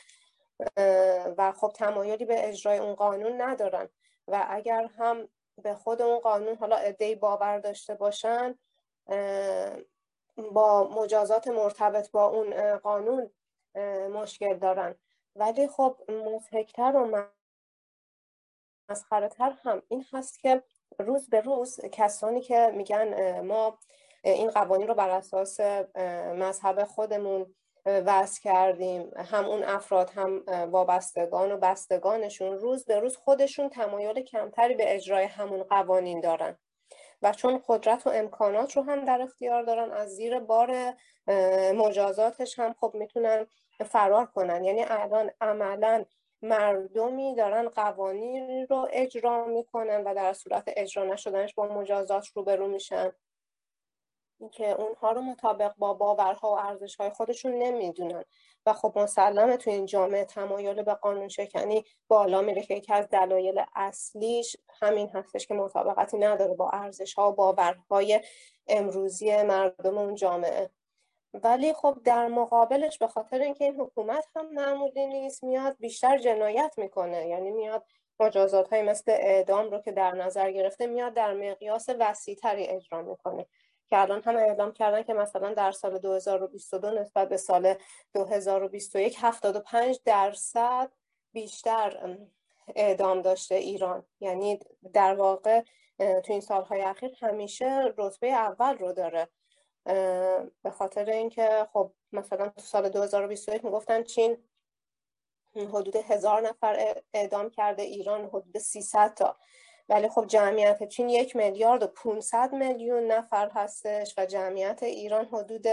و 1.38 1.52
خب 1.52 1.72
تمایلی 1.76 2.26
به 2.26 2.50
اجرای 2.50 2.78
اون 2.78 2.96
قانون 2.96 3.42
ندارن. 3.42 3.90
و 4.28 4.46
اگر 4.50 4.90
هم 5.00 5.30
به 5.64 5.76
خود 5.76 6.02
اون 6.02 6.20
قانون 6.20 6.56
حالا 6.56 6.76
عده 6.76 7.16
باور 7.16 7.60
داشته 7.60 7.96
باشن 7.96 8.60
با 10.54 10.90
مجازات 10.96 11.48
مرتبط 11.48 12.12
با 12.12 12.26
اون 12.26 12.78
قانون 12.78 13.32
مشکل 14.14 14.58
دارن. 14.58 14.96
ولی 15.36 15.68
خب 15.68 16.00
مضحکتر 16.10 16.96
و 16.96 17.28
مسخرتر 18.90 19.52
هم 19.64 19.82
این 19.88 20.06
هست 20.14 20.40
که 20.40 20.64
روز 21.00 21.30
به 21.30 21.42
روز 21.42 21.80
کسانی 21.92 22.42
که 22.42 22.72
میگن 22.74 23.40
ما 23.42 23.80
این 24.24 24.50
قوانین 24.50 24.88
رو 24.88 24.94
بر 24.94 25.10
اساس 25.10 25.60
مذهب 26.36 26.84
خودمون 26.84 27.56
وضع 27.86 28.42
کردیم. 28.42 29.12
هم 29.16 29.46
اون 29.46 29.64
افراد 29.64 30.10
هم 30.10 30.44
وابستگان 30.72 31.52
و 31.52 31.58
بستگانشون 31.58 32.58
روز 32.58 32.86
به 32.86 33.00
روز 33.00 33.18
خودشون 33.18 33.70
تمایل 33.70 34.22
کمتری 34.22 34.74
به 34.74 34.96
اجرای 34.96 35.24
همون 35.24 35.64
قوانین 35.64 36.22
دارن. 36.22 36.58
و 37.22 37.34
چون 37.34 37.62
قدرت 37.68 38.08
و 38.08 38.10
امکانات 38.10 38.78
رو 38.78 38.84
هم 38.84 39.06
در 39.06 39.22
اختیار 39.22 39.64
دارن 39.64 39.92
از 39.92 40.10
زیر 40.10 40.40
بار 40.40 40.94
مجازاتش 41.76 42.60
هم 42.60 42.74
خب 42.74 42.92
می‌تونن 42.96 43.48
فرار 43.86 44.26
کنن. 44.26 44.64
یعنی 44.64 44.86
الان 44.88 45.32
عملا 45.42 46.06
مردمی 46.44 47.36
دارن 47.36 47.70
قوانین 47.70 48.68
رو 48.70 48.88
اجرا 48.92 49.46
می‌کنن 49.46 50.04
و 50.04 50.16
در 50.16 50.34
صورت 50.34 50.64
اجرا 50.68 51.04
نشدنش 51.04 51.54
با 51.54 51.68
مجازات 51.68 52.28
روبرو 52.36 52.68
میشن. 52.68 53.12
که 54.52 54.72
اونها 54.72 55.12
رو 55.12 55.22
مطابق 55.22 55.74
با 55.78 55.94
باورها 55.94 56.52
و 56.52 56.60
ارزشهای 56.60 57.10
خودشون 57.10 57.54
نمی‌دونن. 57.54 58.24
و 58.66 58.74
خب 58.74 58.94
مسلمه 58.96 59.58
تو 59.58 59.70
این 59.70 59.86
جامعه 59.86 60.26
تمایل 60.26 60.84
به 60.84 60.94
قانون 60.94 61.28
شکنی 61.28 61.84
بالا 62.08 62.42
میره 62.42 62.62
که 62.62 62.74
یکی 62.74 62.94
از 62.94 63.10
دلایل 63.10 63.64
اصلیش 63.76 64.58
همین 64.82 65.10
هستش 65.10 65.48
که 65.48 65.54
مطابقتی 65.54 66.18
نداره 66.18 66.54
با 66.54 66.70
ارزشها 66.70 67.32
و 67.32 67.36
باورهای 67.36 68.22
امروزی 68.68 69.44
مردم 69.44 69.98
اون 69.98 70.16
جامعه. 70.16 70.70
ولی 71.34 71.74
خب 71.74 71.98
در 72.04 72.28
مقابلش 72.28 72.98
به 72.98 73.08
خاطر 73.08 73.40
اینکه 73.40 73.66
این 73.66 73.80
حکومت 73.82 74.28
هم 74.36 74.54
معمولی 74.54 75.08
نیست 75.08 75.44
میاد 75.44 75.78
بیشتر 75.80 76.18
جنایت 76.18 76.74
می‌کنه. 76.78 77.28
یعنی 77.28 77.52
میاد 77.52 77.86
مجازات 78.20 78.74
های 78.74 78.82
مثل 78.82 79.12
اعدام 79.12 79.72
رو 79.72 79.80
که 79.80 79.92
در 79.92 80.12
نظر 80.12 80.52
گرفته 80.52 80.88
میاد 80.88 81.14
در 81.14 81.34
مقیاس 81.34 81.90
وسیعتری 82.00 82.68
اجرا 82.68 83.02
می‌کنه. 83.02 83.46
که 83.90 84.02
الان 84.02 84.22
هم 84.22 84.36
اعلام 84.36 84.72
کردن 84.72 85.04
که 85.04 85.14
مثلا 85.14 85.54
در 85.54 85.72
سال 85.72 85.98
2022 85.98 86.92
نسبت 86.92 87.30
به 87.30 87.38
سال 87.38 87.76
2021 88.14 89.18
75 89.22 90.00
درصد 90.06 90.92
بیشتر 91.34 92.18
اعدام 92.76 93.22
داشته 93.22 93.56
ایران. 93.56 94.06
یعنی 94.20 94.60
در 94.94 95.16
واقع 95.16 95.62
تو 95.98 96.32
این 96.32 96.42
سالهای 96.42 96.82
اخیر 96.82 97.12
همیشه 97.22 97.94
رتبه 97.98 98.28
اول 98.28 98.78
رو 98.78 98.94
داره. 98.94 99.28
به 100.64 100.72
خاطر 100.78 101.10
اینکه 101.10 101.68
خب 101.74 101.92
مثلا 102.12 102.50
تو 102.50 102.62
سال 102.62 102.90
2021 102.90 103.66
می‌گفتن 103.66 104.04
چین 104.04 104.38
حدود 105.56 105.96
هزار 105.96 106.42
نفر 106.42 107.02
اعدام 107.14 107.50
کرده 107.50 107.84
ایران 107.84 108.26
حدود 108.26 108.58
300 108.58 109.14
تا. 109.14 109.38
ولی 109.90 110.10
خب 110.10 110.28
جمعیت 110.28 110.88
چین 110.88 111.10
یک 111.10 111.36
میلیارد 111.36 111.84
و 111.84 111.88
500 111.88 112.54
میلیون 112.54 113.04
نفر 113.04 113.50
هستش 113.50 114.14
و 114.18 114.26
جمعیت 114.26 114.84
ایران 114.84 115.26
حدود 115.26 115.66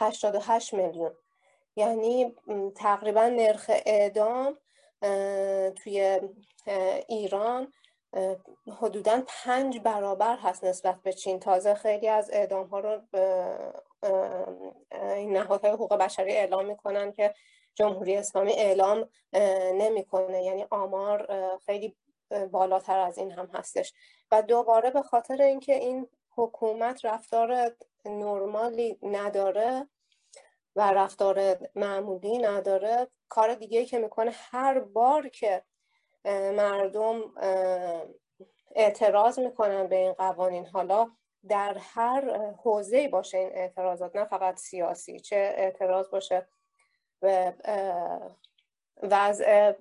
88 0.00 0.74
میلیون. 0.74 1.14
یعنی 1.76 2.36
تقریبا 2.76 3.28
نرخ 3.28 3.70
اعدام 3.86 4.58
توی 5.76 6.20
ایران 7.08 7.72
حدودا 8.80 9.22
پنج 9.26 9.78
برابر 9.78 10.36
هست 10.36 10.64
نسبت 10.64 11.02
به 11.02 11.12
چین. 11.12 11.40
تازه 11.40 11.74
خیلی 11.74 12.08
از 12.08 12.30
اعدام 12.32 12.66
ها 12.66 12.80
رو 12.80 13.00
این 14.92 15.36
نهادهای 15.36 15.72
حقوق 15.72 15.94
بشری 15.94 16.32
اعلام 16.32 16.66
می‌کنن 16.66 17.12
که 17.12 17.34
جمهوری 17.74 18.16
اسلامی 18.16 18.52
اعلام 18.52 19.08
نمی‌کنه. 19.74 20.42
یعنی 20.42 20.66
آمار 20.70 21.28
خیلی 21.66 21.96
بالاتر 22.50 22.98
از 22.98 23.18
این 23.18 23.32
هم 23.32 23.46
هستش. 23.54 23.92
و 24.30 24.42
دوباره 24.42 24.90
به 24.90 25.02
خاطر 25.02 25.42
اینکه 25.42 25.74
این 25.74 26.08
حکومت 26.36 27.04
رفتار 27.04 27.76
نرمالی 28.04 28.98
نداره 29.02 29.88
و 30.76 30.92
رفتار 30.92 31.58
معمولی 31.74 32.38
نداره 32.38 33.08
کار 33.28 33.54
دیگه 33.54 33.84
که 33.84 33.98
می‌کنه 33.98 34.30
هر 34.34 34.80
بار 34.80 35.28
که 35.28 35.62
مردم 36.30 37.22
اعتراض 38.74 39.38
می‌کنن 39.38 39.86
به 39.86 39.96
این 39.96 40.12
قوانین. 40.12 40.66
حالا 40.66 41.10
در 41.48 41.76
هر 41.80 42.52
حوزه 42.64 43.08
باشه 43.08 43.38
این 43.38 43.50
اعتراضات 43.52 44.16
نه 44.16 44.24
فقط 44.24 44.56
سیاسی 44.56 45.20
چه 45.20 45.36
اعتراض 45.56 46.08
باشه 46.10 46.48
به 47.20 47.54
وضع 49.02 49.72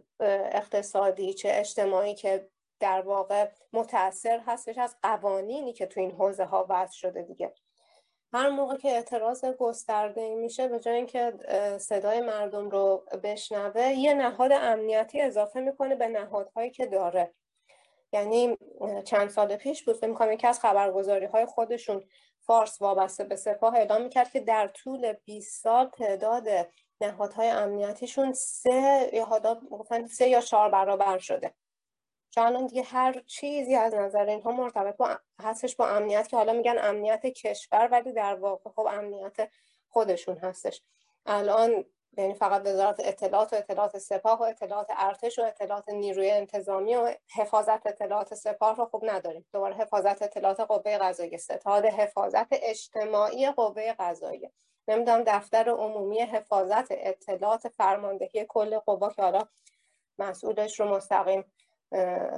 اقتصادی 0.51 1.34
چه 1.34 1.49
اجتماعی 1.51 2.15
که 2.15 2.49
در 2.79 3.01
واقع 3.01 3.49
متاثر 3.73 4.39
هستش 4.45 4.77
از 4.77 4.95
قوانینی 5.03 5.73
که 5.73 5.86
تو 5.86 5.99
این 5.99 6.12
حوزه 6.12 6.45
ها 6.45 6.65
وضع 6.69 6.93
شده 6.93 7.21
دیگه. 7.21 7.53
هر 8.34 8.50
موقع 8.50 8.78
که 8.78 8.89
اعتراض 8.89 9.46
گسترده 9.46 10.36
میشه 10.36 10.67
به 10.67 10.80
جای 10.80 10.96
اینکه 10.96 11.34
صدای 11.80 12.22
مردم 12.22 12.69
رو 12.69 13.06
بشنوه 13.24 13.88
یه 13.88 14.13
نهاد 14.13 14.52
امنیتی 14.52 15.22
اضافه 15.22 15.60
می‌کنه 15.60 15.96
به 15.96 16.08
نهادهایی 16.08 16.72
که 16.72 16.86
داره. 16.86 17.34
یعنی 18.13 18.58
چند 19.06 19.30
سال 19.30 19.56
پیش 19.56 19.84
بود 19.84 19.96
فکر 19.96 20.32
یکی 20.32 20.48
از 20.48 20.60
خبرگزاری 20.60 21.26
های 21.26 21.46
خودشون 21.46 22.04
فارس 22.39 22.82
وابسته 22.82 23.24
به 23.24 23.36
سپاه 23.36 23.76
اعلام 23.76 24.02
می‌کرد 24.02 24.32
که 24.32 24.39
در 24.39 24.67
طول 24.67 25.13
20 25.13 25.63
سال 25.63 25.89
تعداد 25.89 26.48
نهادهای 27.02 27.50
امنیتیشون 27.50 28.34
سه 28.34 29.10
یا 29.13 29.28
سه 30.12 30.30
یا 30.30 30.41
چهار 30.41 30.69
برابر 30.69 31.17
شده. 31.17 31.54
چون 32.36 32.65
دیگه 32.65 32.84
هر 32.84 33.22
چیزی 33.28 33.76
از 33.76 33.93
نظر 33.93 34.26
اینها 34.26 34.52
مرتبط 34.52 34.98
با 34.98 35.19
هستش 35.39 35.76
با 35.76 35.88
امنیت 35.88 36.28
که 36.28 36.38
حالا 36.38 36.54
میگن 36.54 36.78
امنیت 36.78 37.26
کشور 37.26 37.89
ولی 37.91 38.13
در 38.13 38.36
واقع 38.36 38.69
خب 38.69 38.88
امنیت 38.91 39.50
خودشون 39.89 40.38
هستش. 40.38 40.82
الان 41.26 41.86
یعنی 42.17 42.34
فقط 42.34 42.62
وزارت 42.65 43.00
اطلاعات 43.00 43.54
و 43.54 43.56
اطلاعات 43.56 43.98
سپاه 43.98 44.39
و 44.39 44.43
اطلاعات 44.43 44.88
ارتش 44.89 45.39
و 45.39 45.41
اطلاعات 45.41 45.89
نیروی 45.89 46.32
انتظامی 46.32 46.96
و 46.96 47.13
حفاظت 47.36 47.88
اطلاعات 47.88 48.34
سپاه 48.34 48.76
رو 48.76 48.86
خوب 48.86 49.10
نداریم. 49.10 49.46
دوباره 49.54 49.76
حفاظت 49.76 50.22
اطلاعات 50.22 50.60
قوه 50.60 50.98
قضاییه 50.98 51.38
ستاد 51.38 51.86
حفاظت 51.86 52.48
اجتماعی 52.52 53.52
قوه 53.52 53.93
قضاییه. 54.00 54.52
نمی‌دونم 54.88 55.24
دفتر 55.28 55.69
عمومی 55.69 56.19
حفاظت 56.19 56.88
اطلاعات 56.89 57.67
فرماندهی 57.67 58.46
کل 58.50 58.80
قوا 58.80 59.10
که 59.10 59.22
حالا 59.22 59.48
مسئولش 60.19 60.80
رو 60.80 60.96
مستقیم 60.96 61.46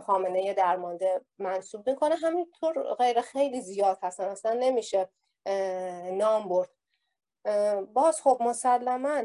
خامنه 0.05 0.53
درمانده 0.53 1.21
منصوب 1.39 1.89
می‌کنه. 1.89 2.15
همینطور 2.15 2.93
غیر 2.93 3.21
خیلی 3.21 3.61
زیاد 3.61 3.99
هستن 4.03 4.23
اصلا 4.23 4.53
نمیشه 4.53 5.09
نام 6.11 6.47
برد. 6.49 6.69
باز 7.93 8.21
خب 8.21 8.37
مسلما 8.41 9.23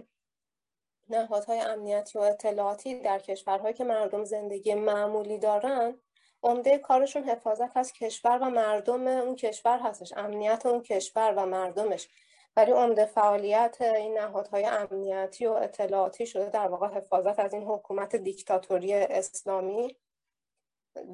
نهادهای 1.09 1.61
امنیتی 1.61 2.19
و 2.19 2.23
اطلاعاتی 2.23 3.01
در 3.01 3.19
کشورهایی 3.19 3.75
که 3.75 3.85
مردم 3.85 4.25
زندگی 4.25 4.75
معمولی 4.75 5.39
دارن 5.39 6.01
عمده 6.43 6.79
کارشون 6.79 7.25
حفاظت 7.25 7.77
از 7.77 7.93
کشور 7.93 8.39
و 8.39 8.51
مردم 8.51 9.07
اون 9.07 9.37
کشور 9.37 9.79
هستش 9.79 10.13
امنیت 10.17 10.67
اون 10.67 10.83
کشور 10.83 11.35
و 11.37 11.47
مردمش. 11.47 12.09
ولی 12.57 12.73
عمده 12.73 13.05
فعالیت 13.05 13.77
این 13.81 14.19
نهادهای 14.19 14.65
امنیتی 14.65 15.47
و 15.47 15.53
اطلاعاتی 15.53 16.27
شده 16.27 16.51
در 16.51 16.69
واقع 16.69 16.89
حفاظت 16.89 17.39
از 17.41 17.55
این 17.55 17.65
حکومت 17.65 18.17
دیکتاتوری 18.17 18.95
اسلامی. 18.95 19.97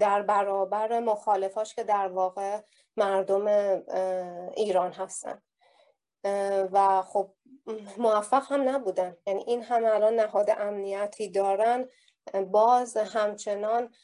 در 0.01 0.23
برابر 0.23 1.01
مخالفاش 1.01 1.75
که 1.75 1.85
در 1.85 2.09
واقع 2.09 2.61
مردم 2.97 3.47
ایران 4.57 4.93
هستن. 4.93 5.43
و 6.73 7.03
خب 7.03 7.33
موفق 7.99 8.53
هم 8.53 8.69
نبودن. 8.69 9.17
یعنی 9.27 9.45
این 9.47 9.63
هم 9.63 9.85
الان 9.85 10.15
نهاد 10.15 10.51
امنیتی 10.51 11.31
دارن. 11.31 11.89
باز 12.51 12.97
همچنان 12.97 13.95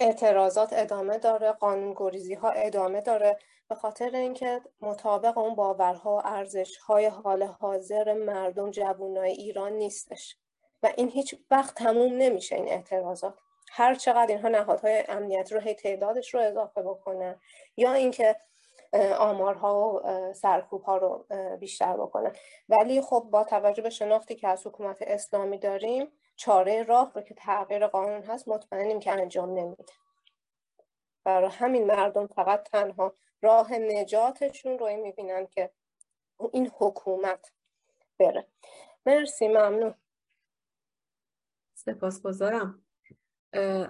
اعتراضات 0.00 0.72
ادامه 0.72 1.18
داره 1.18 1.52
قانون 1.52 1.94
گریزی 1.96 2.34
ها 2.34 2.50
ادامه 2.50 3.00
داره. 3.00 3.38
به 3.68 3.74
خاطر 3.74 4.10
اینکه 4.16 4.60
مطابق 4.80 5.38
اون 5.38 5.54
باورها 5.54 6.16
و 6.16 6.22
ارزش 6.24 6.76
های 6.76 7.06
حال 7.06 7.42
حاضر 7.42 8.12
مردم 8.12 8.70
جوانای 8.70 9.32
ایران 9.32 9.72
نیستش. 9.72 10.36
و 10.82 10.92
این 10.96 11.08
هیچ 11.08 11.34
وقت 11.50 11.74
تموم 11.74 12.12
نمیشه 12.12 12.56
این 12.56 12.68
اعتراضات. 12.68 13.38
هر 13.70 13.94
چقدر 13.94 14.26
اینها 14.34 14.48
نهادهای 14.48 15.04
امنیت 15.08 15.52
رو 15.52 15.60
هی 15.60 15.74
تعدادش 15.74 16.34
رو 16.34 16.40
اضافه 16.40 16.82
بکنن 16.82 17.40
یا 17.76 17.92
اینکه 17.92 18.36
آمارها 19.18 19.88
و 19.88 20.32
سرکوب 20.32 20.82
ها 20.82 20.96
رو 20.96 21.26
بیشتر 21.60 21.96
بکنن. 21.96 22.32
ولی 22.68 23.00
خب 23.00 23.28
با 23.30 23.44
توجه 23.44 23.82
به 23.82 23.90
شناختی 23.90 24.34
که 24.34 24.48
از 24.48 24.66
حکومت 24.66 24.98
اسلامی 25.00 25.58
داریم 25.58 26.12
چاره 26.36 26.82
راه 26.82 27.12
رو 27.14 27.22
که 27.22 27.34
تغییر 27.34 27.86
قانون 27.86 28.22
هست 28.22 28.48
مطمئنیم 28.48 29.00
که 29.00 29.12
انجام 29.12 29.58
نمیده. 29.58 29.84
برای 31.24 31.50
همین 31.50 31.86
مردم 31.86 32.26
فقط 32.26 32.62
تنها 32.62 33.14
راه 33.42 33.72
نجاتشون 33.72 34.78
رو 34.78 34.96
می‌بینن 34.96 35.46
که 35.46 35.70
این 36.52 36.70
حکومت 36.78 37.52
بره. 38.18 38.46
مرسی 39.06 39.48
ممنون. 39.48 39.94
سپاسگزارم. 41.74 42.85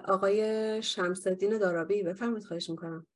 آقای 0.07 0.81
شمسدین 0.83 1.57
دارابی 1.57 2.03
بفرمایید 2.03 2.43
خواهش 2.43 2.69
می‌کنم. 2.69 3.07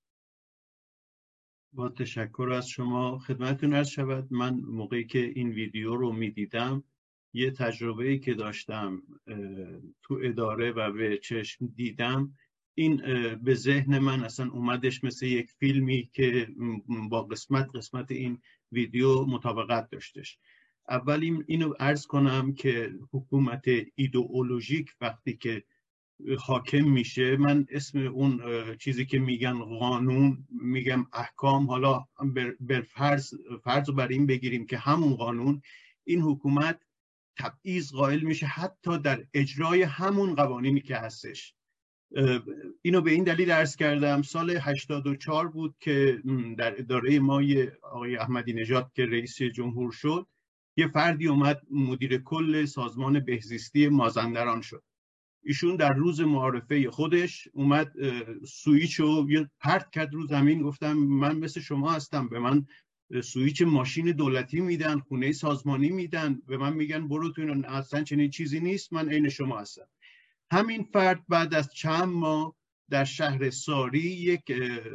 با 1.74 1.90
تشکر 1.90 2.50
از 2.54 2.70
شما 2.70 3.20
خدمتتون 3.20 3.74
از 3.74 3.90
شود. 3.90 4.28
من 4.32 4.54
موقعی 4.54 5.06
که 5.06 5.20
این 5.20 5.50
ویدیو 5.50 5.96
رو 5.96 6.12
می‌دیدم 6.12 6.84
یه 7.34 7.52
تجربه 7.52 8.18
که 8.18 8.34
داشتم 8.34 9.04
تو 10.04 10.20
اداره 10.24 10.72
و 10.72 10.92
به 10.92 11.18
چشم 11.18 11.68
دیدم. 11.68 12.34
این 12.74 13.02
به 13.44 13.54
ذهن 13.54 14.00
من 14.00 14.24
اصلا 14.24 14.52
اومدش 14.52 15.04
مثل 15.04 15.26
یک 15.26 15.52
فیلمی 15.52 16.10
که 16.14 16.48
با 17.10 17.24
قسمت 17.24 17.70
قسمت 17.76 18.12
این 18.12 18.42
ویدیو 18.72 19.26
مطابقت 19.26 19.90
داشتش. 19.90 20.40
اول 20.90 21.44
اینو 21.48 21.74
ارز 21.80 22.06
کنم 22.06 22.54
که 22.54 22.94
حکومت 23.12 23.66
ایدئولوژیک 23.96 24.96
وقتی 25.02 25.38
که 25.38 25.64
حاکم 26.40 26.84
میشه. 26.84 27.38
من 27.38 27.66
اسم 27.70 28.00
اون 28.00 28.42
چیزی 28.80 29.06
که 29.06 29.20
میگن 29.20 29.60
قانون 29.60 30.48
میگم 30.50 31.06
احکام 31.14 31.68
حالا 31.68 32.06
بر 32.60 32.82
فرض 32.82 33.34
فرض 33.64 33.90
رو 33.90 33.96
بر 33.96 34.08
این 34.08 34.26
بگیریم 34.26 34.66
که 34.66 34.78
همون 34.78 35.16
قانون 35.16 35.62
این 36.04 36.22
حکومت 36.22 36.80
تبعیض 37.38 37.92
قائل 37.92 38.20
میشه 38.20 38.46
حتی 38.46 38.98
در 38.98 39.26
اجرای 39.34 39.82
همون 39.82 40.36
قوانینی 40.36 40.82
که 40.82 40.96
هستش. 40.96 41.56
اینو 42.82 43.02
به 43.02 43.12
این 43.12 43.24
دلیل 43.24 43.52
ارز 43.52 43.76
کردم. 43.76 44.22
سال 44.22 44.58
84 44.58 45.48
بود 45.48 45.76
که 45.80 46.22
در 46.58 46.80
اداره 46.80 47.20
ما 47.20 47.42
آقای 47.84 48.16
احمدی 48.16 48.54
نژاد 48.54 48.92
که 48.94 49.06
رئیس 49.06 49.42
جمهور 49.42 49.92
شد 49.92 50.28
یه 50.78 50.88
فردی 50.88 51.28
اومد 51.28 51.62
مدیر 51.72 52.18
کل 52.18 52.66
سازمان 52.66 53.20
بهزیستی 53.20 53.88
مازندران 53.88 54.62
شد. 54.62 54.84
ایشون 55.44 55.76
در 55.76 55.94
روز 55.94 56.22
معارفه 56.22 56.92
خودش 56.92 57.48
اومد 57.54 57.92
سویچ 58.46 59.00
رو 59.00 59.28
پرت 59.60 59.90
کرد 59.92 60.14
رو 60.14 60.28
زمین 60.28 60.62
گفتم 60.62 60.94
من 60.94 61.38
مثل 61.38 61.62
شما 61.62 61.92
هستم 61.92 62.30
به 62.30 62.40
من 62.40 62.66
سویچ 63.24 63.62
ماشین 63.62 64.12
دولتی 64.12 64.60
میدن 64.60 65.00
خونه 65.00 65.32
سازمانی 65.32 65.90
میدن 65.90 66.42
به 66.48 66.58
من 66.58 66.74
میگن 66.74 67.08
برو 67.08 67.32
تو 67.32 67.42
اینو 67.42 67.68
اصلا 67.68 68.04
چنین 68.04 68.30
چیزی 68.30 68.60
نیست 68.60 68.94
من 68.94 69.10
عین 69.10 69.30
شما 69.30 69.60
هستم. 69.60 69.88
همین 70.52 70.84
فرد 70.94 71.28
بعد 71.30 71.54
از 71.54 71.74
چند 71.74 72.08
ماه 72.08 72.56
در 72.90 73.04
شهر 73.04 73.50
ساری 73.50 74.00
یک 74.00 74.42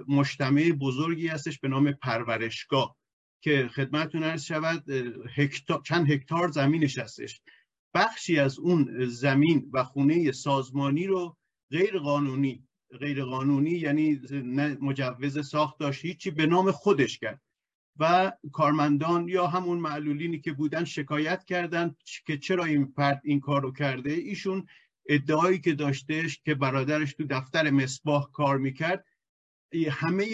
مجتمع 0.08 0.70
بزرگی 0.70 1.28
هستش 1.28 1.58
به 1.58 1.68
نام 1.68 1.92
پرورشگاه 1.92 2.96
که 3.40 3.68
خدمتتون 3.74 4.22
عرض 4.22 4.44
شود 4.44 4.90
هکتار، 5.36 5.82
چند 5.84 6.10
هکتار 6.10 6.48
زمینش 6.48 6.98
هستش. 6.98 7.40
بخشی 7.96 8.38
از 8.38 8.58
اون 8.58 9.06
زمین 9.06 9.70
و 9.72 9.84
خونه 9.84 10.32
سازمانی 10.32 11.06
رو 11.06 11.36
غیر 11.70 11.98
قانونی 11.98 12.68
غیر 13.00 13.24
قانونی 13.24 13.70
یعنی 13.70 14.20
مجوز 14.80 15.48
ساخت 15.48 15.78
داشت 15.78 16.04
هیچی 16.04 16.30
به 16.30 16.46
نام 16.46 16.70
خودش 16.70 17.18
کرد. 17.18 17.40
و 17.98 18.32
کارمندان 18.52 19.28
یا 19.28 19.46
همون 19.46 19.78
معلولینی 19.78 20.40
که 20.40 20.52
بودن 20.52 20.84
شکایت 20.84 21.44
کردند 21.44 21.96
که 22.26 22.38
چرا 22.38 22.64
این 22.64 22.86
فرد 22.86 23.20
این 23.24 23.40
کار 23.40 23.62
رو 23.62 23.72
کرده. 23.72 24.12
ایشون 24.12 24.66
ادعایی 25.08 25.58
که 25.58 25.72
داشتش 25.74 26.40
که 26.44 26.54
برادرش 26.54 27.14
تو 27.14 27.24
دفتر 27.30 27.70
مصباح 27.70 28.30
کار 28.32 28.58
می‌کرد 28.58 29.04
همه 29.90 30.26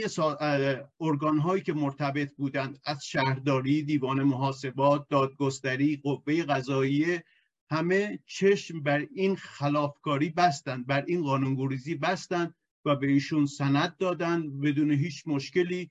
ارگان 1.01 1.39
هایی 1.39 1.63
که 1.63 1.73
مرتبط 1.73 2.33
بودند 2.35 2.81
از 2.85 3.05
شهرداری 3.05 3.83
دیوان 3.83 4.23
محاسبات 4.23 5.09
دادگستری 5.09 5.97
قوه 5.97 6.43
قضاییه 6.43 7.25
همه 7.73 8.19
چشم 8.27 8.83
بر 8.83 9.07
این 9.15 9.37
خلافکاری 9.37 10.31
بستند 10.31 10.87
بر 10.87 11.05
این 11.07 11.23
قانونگریزی 11.23 11.95
بستند 11.95 12.55
و 12.85 12.97
به 12.97 13.07
ایشون 13.07 13.47
سند 13.47 13.97
دادن 13.97 14.61
بدون 14.61 14.91
هیچ 14.91 15.23
مشکلی 15.27 15.91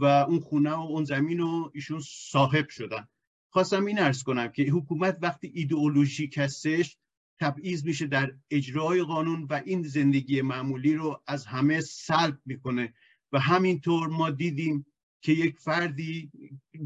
و 0.00 0.04
اون 0.04 0.40
خونه 0.40 0.70
و 0.70 0.80
اون 0.80 1.04
زمین 1.04 1.38
رو 1.38 1.70
ایشون 1.74 2.00
صاحب 2.04 2.68
شدن. 2.68 3.08
خواستم 3.50 3.84
این 3.84 3.98
ارز 3.98 4.22
کنم 4.22 4.48
که 4.48 4.62
حکومت 4.62 5.18
وقتی 5.22 5.52
ایدئولوژیک 5.54 6.38
هستش 6.38 6.98
تبعیض 7.40 7.84
میشه 7.84 8.06
در 8.06 8.34
اجرای 8.50 9.02
قانون 9.02 9.46
و 9.50 9.62
این 9.64 9.82
زندگی 9.82 10.42
معمولی 10.42 10.94
رو 10.94 11.22
از 11.26 11.46
همه 11.46 11.80
سلب 11.80 12.38
می‌کنه. 12.46 12.94
و 13.32 13.38
همینطور 13.38 14.08
ما 14.08 14.30
دیدیم 14.30 14.86
که 15.20 15.32
یک 15.32 15.58
فردی 15.58 16.30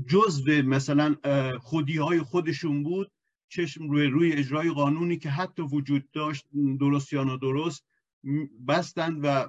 جزو 0.09 0.63
مثلا 0.63 1.17
خودی 1.61 1.97
های 1.97 2.23
خودشون 2.23 2.83
بود 2.83 3.13
چشم 3.49 3.91
روی 3.91 4.07
روی 4.07 4.33
اجرای 4.33 4.71
قانونی 4.71 5.19
که 5.19 5.31
حتی 5.31 5.63
وجود 5.63 6.11
داشت 6.11 6.47
درست 6.81 7.13
یا 7.13 7.25
نادرست 7.25 7.85
بستند 8.69 9.21
و 9.23 9.49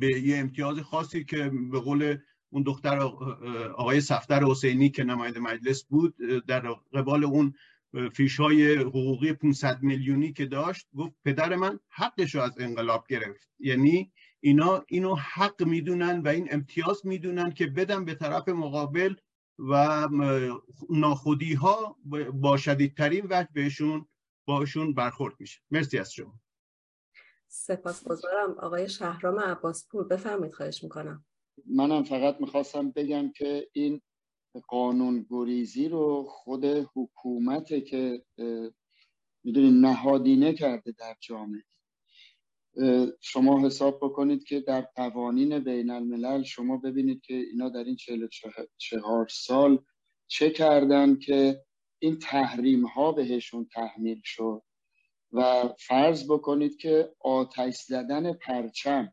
به 0.00 0.20
یه 0.20 0.38
امتیاز 0.38 0.78
خاصی 0.78 1.24
که 1.24 1.50
به 1.72 1.80
قول 1.80 2.16
اون 2.50 2.62
دختر 2.62 2.98
آقای 3.76 4.00
سفتر 4.00 4.44
حسینی 4.44 4.90
که 4.90 5.04
نماینده 5.04 5.40
مجلس 5.40 5.84
بود 5.84 6.16
در 6.46 6.60
قبال 6.92 7.24
اون 7.24 7.54
فیش 8.12 8.40
های 8.40 8.76
حقوقی 8.76 9.32
500 9.32 9.82
میلیونی 9.82 10.32
که 10.32 10.46
داشت 10.46 10.88
گفت 10.96 11.14
پدر 11.24 11.56
من 11.56 11.78
حقش 11.88 12.34
رو 12.34 12.40
از 12.40 12.58
انقلاب 12.58 13.06
گرفت. 13.08 13.48
یعنی 13.58 14.12
اینا 14.40 14.84
اینو 14.88 15.14
حق 15.14 15.62
می‌دونن 15.62 16.20
و 16.20 16.28
این 16.28 16.48
امتیاز 16.50 17.06
می‌دونن 17.06 17.50
که 17.50 17.66
بدن 17.66 18.04
به 18.04 18.14
طرف 18.14 18.48
مقابل 18.48 19.14
و 19.68 20.08
ناخودی 20.90 21.54
ها 21.54 21.96
با 22.32 22.56
شدیدترین 22.56 23.26
وجه 23.30 23.48
بهشون 23.52 24.08
باشون 24.46 24.94
برخورد 24.94 25.34
میشه. 25.38 25.60
مرسی 25.70 25.98
از 25.98 26.12
شما. 26.12 26.40
سپاسگزارم 27.48 28.58
آقای 28.58 28.88
شهرام 28.88 29.38
عباسپور. 29.40 30.04
بفرمایید 30.04 30.54
خواهش 30.54 30.82
می‌کنم. 30.82 31.24
منم 31.66 32.04
فقط 32.04 32.40
می‌خواستم 32.40 32.90
بگم 32.90 33.32
که 33.32 33.68
این 33.72 34.00
قانون 34.68 35.26
گریزی 35.30 35.88
رو 35.88 36.26
خود 36.28 36.64
حکومت 36.94 37.84
که 37.84 38.24
می‌دونید 39.44 39.84
نهادینه 39.84 40.52
کرده 40.54 40.92
در 40.92 41.16
جامعه. 41.20 41.62
شما 43.20 43.66
حساب 43.66 43.98
بکنید 44.02 44.44
که 44.44 44.60
در 44.60 44.80
قوانین 44.80 45.58
بین 45.58 45.90
الملل 45.90 46.42
شما 46.42 46.76
ببینید 46.76 47.20
که 47.20 47.34
اینا 47.34 47.68
در 47.68 47.84
این 47.84 47.96
چهار 48.78 49.28
سال 49.30 49.78
چه 50.26 50.50
کردن 50.50 51.18
که 51.18 51.64
این 51.98 52.18
تحریم 52.18 52.86
ها 52.86 53.12
بهشون 53.12 53.68
تحمیل 53.74 54.20
شد. 54.24 54.62
و 55.32 55.68
فرض 55.78 56.30
بکنید 56.30 56.76
که 56.76 57.12
آتش 57.20 57.76
زدن 57.76 58.32
پرچم 58.32 59.12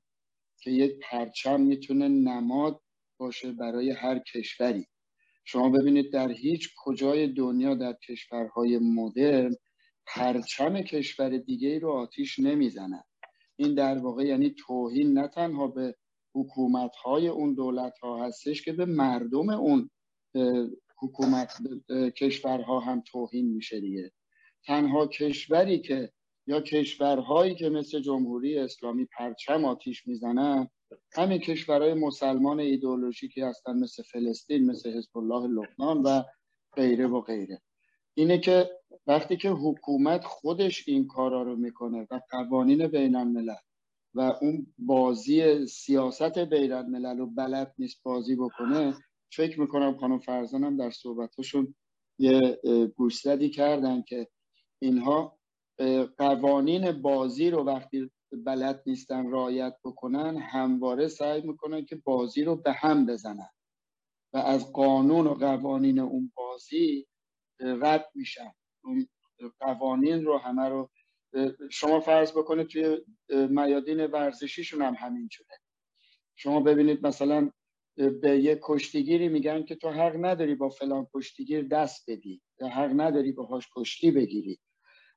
که 0.62 0.72
یک 0.72 1.00
پرچم 1.02 1.62
می‌تونه 1.62 2.08
نماد 2.08 2.82
باشه 3.18 3.52
برای 3.52 3.92
هر 3.92 4.20
کشوری. 4.20 4.88
شما 5.46 5.70
ببینید 5.70 6.14
در 6.14 6.32
هیچ 6.32 6.70
کجای 6.78 7.28
دنیا 7.28 7.76
در 7.76 7.94
کشورهای 7.94 8.78
مدرن 8.78 9.56
پرچم 10.06 10.82
کشور 10.82 11.38
دیگه 11.38 11.80
رو 11.80 11.92
آتیش 11.92 12.40
نمی‌زنن. 12.40 13.04
این 13.60 13.76
در 13.76 13.98
واقع 13.98 14.24
یعنی 14.24 14.50
توهین 14.50 15.14
نه 15.14 15.28
تنها 15.28 15.68
به 15.68 15.96
حکومت 16.36 16.96
های 16.96 17.28
اون 17.28 17.54
دولت 17.54 18.00
ها 18.00 18.26
هستش 18.26 18.62
که 18.62 18.74
به 18.74 18.86
مردم 18.86 19.50
اون 19.50 19.90
حکومت 20.98 21.54
کشورها 22.16 22.80
هم 22.80 23.02
توهین 23.02 23.54
میشه 23.54 23.80
دیگه. 23.80 24.12
تنها 24.66 25.08
کشوری 25.08 25.80
که 25.80 26.12
یا 26.48 26.62
کشورهایی 26.62 27.56
که 27.56 27.70
مثل 27.70 28.00
جمهوری 28.00 28.58
اسلامی 28.58 29.06
پرچم 29.06 29.66
آتیش 29.66 30.08
می‌زنن 30.08 30.70
همین 31.16 31.38
کشورهای 31.38 31.94
مسلمان 31.94 32.60
ایدئولوژیکی 32.60 33.42
هستن 33.42 33.78
مثل 33.78 34.04
فلسطین 34.04 34.66
مثل 34.66 34.98
حزب 34.98 35.18
الله 35.18 35.48
لبنان 35.48 36.02
و 36.02 36.24
غیره 36.76 37.08
و 37.08 37.22
غیره. 37.22 37.62
اینه 38.18 38.38
که 38.38 38.70
وقتی 39.08 39.38
که 39.38 39.50
حکومت 39.50 40.26
خودش 40.26 40.88
این 40.88 41.08
کارا 41.08 41.44
رو 41.44 41.56
می‌کنه 41.56 42.08
و 42.12 42.20
قوانین 42.30 42.88
بین 42.88 43.16
الملل 43.16 43.56
و 44.14 44.22
اون 44.42 44.74
بازی 44.78 45.68
سیاست 45.68 46.40
بین 46.40 46.72
الملل 46.72 47.18
رو 47.18 47.26
بلد 47.28 47.74
نیست 47.78 48.04
بازی 48.04 48.36
بکنه 48.36 48.96
فکر 49.34 49.62
می‌کنم 49.62 49.98
خانم 49.98 50.20
فرزانم 50.20 50.78
در 50.78 50.92
صحبتشون 50.92 51.76
یه 52.20 52.60
گوشزدی 52.96 53.50
کردن 53.50 54.02
که 54.02 54.28
اینها 54.80 55.40
قوانین 56.18 57.02
بازی 57.02 57.50
رو 57.50 57.64
وقتی 57.64 58.12
بلد 58.46 58.84
نیستن 58.86 59.30
رایت 59.30 59.76
بکنن 59.84 60.38
همواره 60.38 61.08
سعی 61.08 61.42
می‌کنن 61.42 61.86
که 61.86 61.96
بازی 61.96 62.44
رو 62.44 62.56
به 62.56 62.72
هم 62.72 63.06
بزنن. 63.06 63.50
و 64.34 64.38
از 64.38 64.72
قانون 64.74 65.28
و 65.28 65.34
قوانین 65.34 66.00
اون 66.00 66.32
بازی 66.36 67.08
رد 67.60 68.12
میشن. 68.16 68.52
اون 68.84 69.08
قوانین 69.60 70.26
رو 70.26 70.38
همه 70.38 70.70
رو 70.70 70.90
شما 71.72 72.00
فرض 72.00 72.32
بکنید 72.32 72.68
توی 72.68 72.98
میادین 73.30 74.06
ورزشیشون 74.06 74.82
هم 74.82 74.94
همین 74.94 75.28
شده. 75.32 75.54
شما 76.36 76.60
ببینید 76.60 77.08
مثلا 77.08 77.52
به 78.22 78.40
یک 78.40 78.60
کشتیگیری 78.62 79.30
میگن 79.30 79.64
که 79.64 79.76
تو 79.76 79.90
حق 79.90 80.16
نداری 80.26 80.56
با 80.56 80.70
فلان 80.70 81.08
کشتیگیر 81.14 81.68
دست 81.68 82.10
بدی 82.10 82.42
حق 82.62 82.92
نداری 82.96 83.32
باهاش 83.32 83.70
کشتی 83.76 84.12
بگیری. 84.12 84.60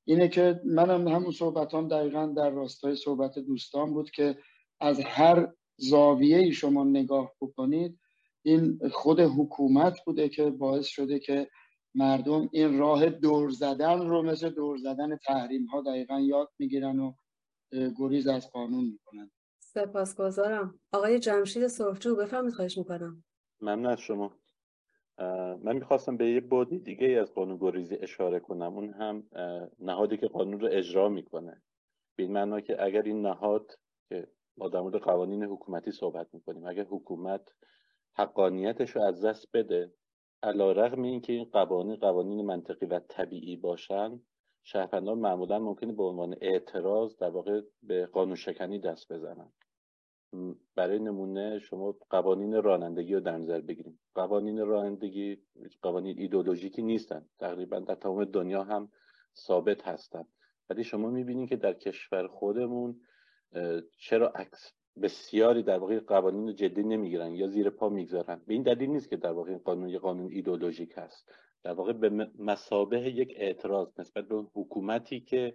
اینه 0.05 0.29
که 0.29 0.61
منم 0.65 1.09
همون 1.09 1.31
صحبت 1.31 1.75
هم 1.75 1.89
دقیقا 1.89 2.27
در 2.27 2.51
راستای 2.51 2.97
صحبت 2.97 3.39
دوستان 3.39 3.93
بود 3.93 4.11
که 4.11 4.39
از 4.81 5.01
هر 5.01 5.53
زاویه 5.77 6.39
ای 6.39 6.53
شما 6.53 6.85
نگاه 6.85 7.33
بکنید 7.41 8.01
این 8.43 8.79
خود 8.93 9.21
حکومت 9.21 10.05
بوده 10.05 10.29
که 10.29 10.51
باعث 10.51 10.87
شده 10.87 11.19
که 11.19 11.51
مردم 11.95 12.49
این 12.53 12.79
راه 12.79 13.11
دور 13.11 13.51
زدن 13.51 14.09
رو 14.09 14.23
مثل 14.23 14.51
دور 14.51 14.77
زدن 14.77 15.17
تحریم 15.17 15.67
ها 15.67 15.81
دقیقا 15.81 16.21
یاد 16.21 16.49
می‌گیرن 16.59 16.99
و 16.99 17.13
گریز 17.99 18.27
از 18.27 18.51
قانون 18.51 18.85
می‌کنن. 18.85 19.31
سپاسگزارم. 19.59 20.81
آقای 20.93 21.19
جمشید 21.19 21.67
سرخجو 21.67 22.17
بفرمید 22.17 22.55
خواهش 22.55 22.79
می‌کنم. 22.79 23.25
ممنون 23.61 23.87
از 23.87 24.01
شما. 24.01 24.33
من 25.63 25.73
می‌خواستم 25.77 26.17
به 26.17 26.31
یه 26.31 26.41
بودی 26.41 26.79
دیگه 26.79 27.07
از 27.07 27.35
قانون 27.35 27.59
گریزی 27.59 27.97
اشاره 27.97 28.41
کنم. 28.41 28.75
اون 28.75 28.93
هم 28.93 29.29
نهادی 29.79 30.17
که 30.17 30.29
قانون 30.29 30.61
رو 30.61 30.69
اجرا 30.71 31.09
می‌کنه. 31.09 31.63
به 32.17 32.23
این 32.23 32.33
معنا 32.33 32.61
که 32.61 32.85
اگر 32.85 33.03
این 33.03 33.23
نهاد 33.27 33.79
که 34.09 34.29
ما 34.57 34.69
در 34.69 34.81
مورد 34.81 34.97
قوانین 34.97 35.45
حکومتی 35.45 35.93
صحبت 35.93 36.27
می‌کنیم 36.33 36.67
اگر 36.67 36.85
حکومت 36.85 37.55
حقانیتش 38.13 38.91
رو 38.91 39.03
از 39.03 39.25
دست 39.25 39.47
بده 39.55 39.93
علا 40.43 40.73
رغم 40.73 41.03
این 41.03 41.21
که 41.21 41.33
این 41.33 41.45
قوانین 41.45 41.97
قوانین 41.97 42.47
منطقی 42.47 42.87
و 42.87 43.01
طبیعی 43.09 43.57
باشن 43.57 44.21
شهروندان 44.63 45.19
معمولا 45.19 45.59
ممکنه 45.59 45.93
به 45.93 46.03
عنوان 46.03 46.37
اعتراض 46.41 47.17
در 47.17 47.31
واقع 47.31 47.61
به 47.83 48.07
قانون 48.07 48.35
شکنی 48.35 48.79
دست 48.79 49.13
بزنن. 49.13 49.53
برای 50.77 50.99
نمونه 50.99 51.59
شما 51.59 51.95
قوانین 52.11 52.63
رانندگی 52.63 53.15
رو 53.15 53.21
در 53.21 53.39
نظر 53.39 53.61
بگیریم 53.61 54.01
قوانین 54.15 54.67
رانندگی 54.67 55.39
قوانین 55.83 56.19
ایدولوژیکی 56.19 56.83
نیستن. 56.83 57.27
تقریبا 57.39 57.79
در 57.79 57.95
تمام 57.95 58.25
دنیا 58.25 58.65
هم 58.65 58.93
ثابت 59.37 59.89
هستن. 59.89 60.25
ولی 60.71 60.85
شما 60.85 61.11
می‌بینید 61.11 61.49
که 61.49 61.57
در 61.57 61.73
کشور 61.73 62.29
خودمون 62.29 63.01
چرا 63.99 64.29
عکس 64.29 64.73
بسیاری 65.03 65.63
در 65.63 65.79
واقع 65.79 66.01
قوانین 66.01 66.55
جدی 66.55 66.83
نمی‌گیرن 66.83 67.35
یا 67.35 67.47
زیر 67.47 67.71
پا 67.71 67.89
می‌گذارن. 67.89 68.43
به 68.47 68.55
این 68.55 68.63
دلیل 68.63 68.91
نیست 68.91 69.11
که 69.11 69.17
در 69.17 69.33
واقع 69.33 69.51
این 69.51 69.59
قانون 69.59 69.89
یه 69.89 69.99
قانون 69.99 70.33
ایدولوژیک 70.33 70.93
هست. 70.97 71.33
در 71.65 71.73
واقع 71.73 71.93
به 71.93 72.31
مسابه 72.39 73.01
یک 73.01 73.33
اعتراض 73.37 74.01
نسبت 74.01 74.29
به 74.29 74.47
حکومتی 74.55 75.21
که 75.21 75.55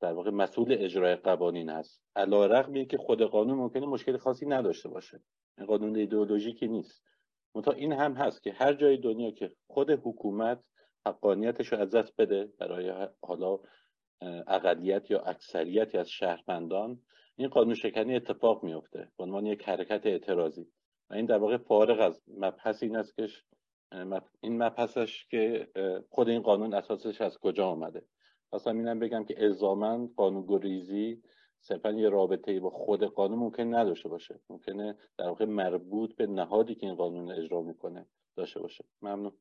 در 0.00 0.12
واقع 0.12 0.30
مسئول 0.30 0.76
اجرای 0.78 1.16
قوانین 1.16 1.68
هست. 1.68 2.02
علا 2.16 2.46
رقمی 2.46 2.86
که 2.86 2.98
خود 2.98 3.22
قانون 3.22 3.58
ممکنه 3.58 3.86
مشکل 3.86 4.16
خاصی 4.16 4.46
نداشته 4.46 4.88
باشه. 4.88 5.22
این 5.58 5.66
قانون 5.66 5.96
ایدئولوژیکی 5.96 6.68
نیست. 6.68 7.04
منتها 7.54 7.72
این 7.72 7.92
هم 7.92 8.12
هست 8.12 8.42
که 8.42 8.52
هر 8.52 8.74
جای 8.74 8.96
دنیا 8.96 9.30
که 9.30 9.52
خود 9.66 9.90
حکومت 9.90 10.60
حقانیتش 11.06 11.72
رو 11.72 11.78
از 11.78 11.90
دست 11.90 12.16
بده 12.18 12.48
برای 12.58 13.08
حالا 13.22 13.58
اقلیت 14.46 15.10
یا 15.10 15.20
اکثریتی 15.20 15.98
از 15.98 16.10
شهروندان 16.10 17.00
این 17.36 17.48
قانون 17.48 17.74
شکنی 17.74 18.16
اتفاق 18.16 18.64
میفته 18.64 19.08
به 19.18 19.24
عنوان 19.24 19.46
یک 19.46 19.68
حرکت 19.68 20.06
اعتراضی. 20.06 20.66
و 21.10 21.14
این 21.14 21.26
در 21.26 21.38
واقع 21.38 21.56
فارغ 21.56 22.00
از 22.00 22.22
مبحث 22.28 22.82
این 22.82 22.96
است 22.96 23.16
که 23.16 23.28
این 24.40 24.62
مبحثش 24.62 25.26
که 25.26 25.68
خود 26.10 26.28
این 26.28 26.42
قانون 26.42 26.74
اساسش 26.74 27.20
از 27.20 27.38
کجا 27.38 27.66
آمده. 27.66 28.06
خواستم 28.50 28.76
اینم 28.76 28.98
بگم 28.98 29.24
که 29.24 29.34
الزاما 29.44 30.08
قانون 30.16 30.46
گریزی 30.46 31.22
صرفا 31.60 31.90
یه 31.90 32.08
رابطه 32.08 32.60
با 32.60 32.70
خود 32.70 33.04
قانون 33.04 33.38
ممکن 33.38 33.74
نداشته 33.74 34.08
باشه. 34.08 34.40
ممکنه 34.50 34.98
در 35.18 35.28
واقع 35.28 35.44
مربوط 35.44 36.16
به 36.16 36.26
نهادی 36.26 36.74
که 36.74 36.86
این 36.86 36.94
قانون 36.94 37.32
اجرا 37.32 37.62
می‌کنه 37.62 38.06
داشته 38.36 38.60
باشه. 38.60 38.84
ممنون. 39.02 39.32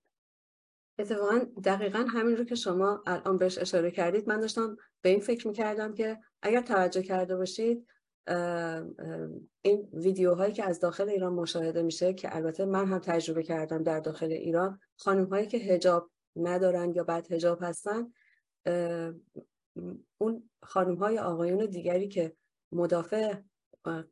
اتفاقا 0.99 1.39
دقیقا 1.63 1.99
همین 1.99 2.37
رو 2.37 2.43
که 2.43 2.55
شما 2.55 3.03
الان 3.05 3.37
بهش 3.37 3.57
اشاره 3.57 3.91
کردید 3.91 4.29
من 4.29 4.39
داشتم 4.39 4.77
به 5.01 5.09
این 5.09 5.19
فکر 5.19 5.47
می‌کردم 5.47 5.93
که 5.93 6.19
اگر 6.41 6.61
توجه 6.61 7.01
کرده 7.01 7.35
باشید 7.35 7.87
این 9.61 9.89
ویدیوهایی 9.93 10.53
که 10.53 10.63
از 10.63 10.79
داخل 10.79 11.09
ایران 11.09 11.33
مشاهده 11.33 11.81
میشه 11.81 12.13
که 12.13 12.35
البته 12.35 12.65
من 12.65 12.87
هم 12.87 12.99
تجربه 12.99 13.43
کردم 13.43 13.83
در 13.83 13.99
داخل 13.99 14.31
ایران 14.31 14.79
خانم 14.97 15.25
هایی 15.25 15.47
که 15.47 15.57
هجاب 15.57 16.11
ندارن 16.35 16.93
یا 16.93 17.03
بعد 17.03 17.31
هجاب 17.31 17.57
هستن 17.61 18.13
اون 20.17 20.49
خانم 20.63 20.95
های 20.95 21.19
آقایون 21.19 21.65
دیگری 21.65 22.07
که 22.07 22.35
مدافع 22.71 23.35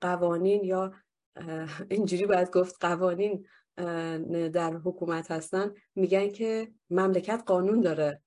قوانین 0.02 0.64
یا 0.64 0.94
اینجوری 1.90 2.26
باید 2.26 2.52
گفت 2.52 2.76
قوانین 2.80 3.46
در 4.54 4.74
حکومت 4.74 5.32
هستن 5.32 5.74
میگن 5.96 6.30
که 6.30 6.72
مملکت 6.90 7.44
قانون 7.46 7.82
داره 7.82 8.22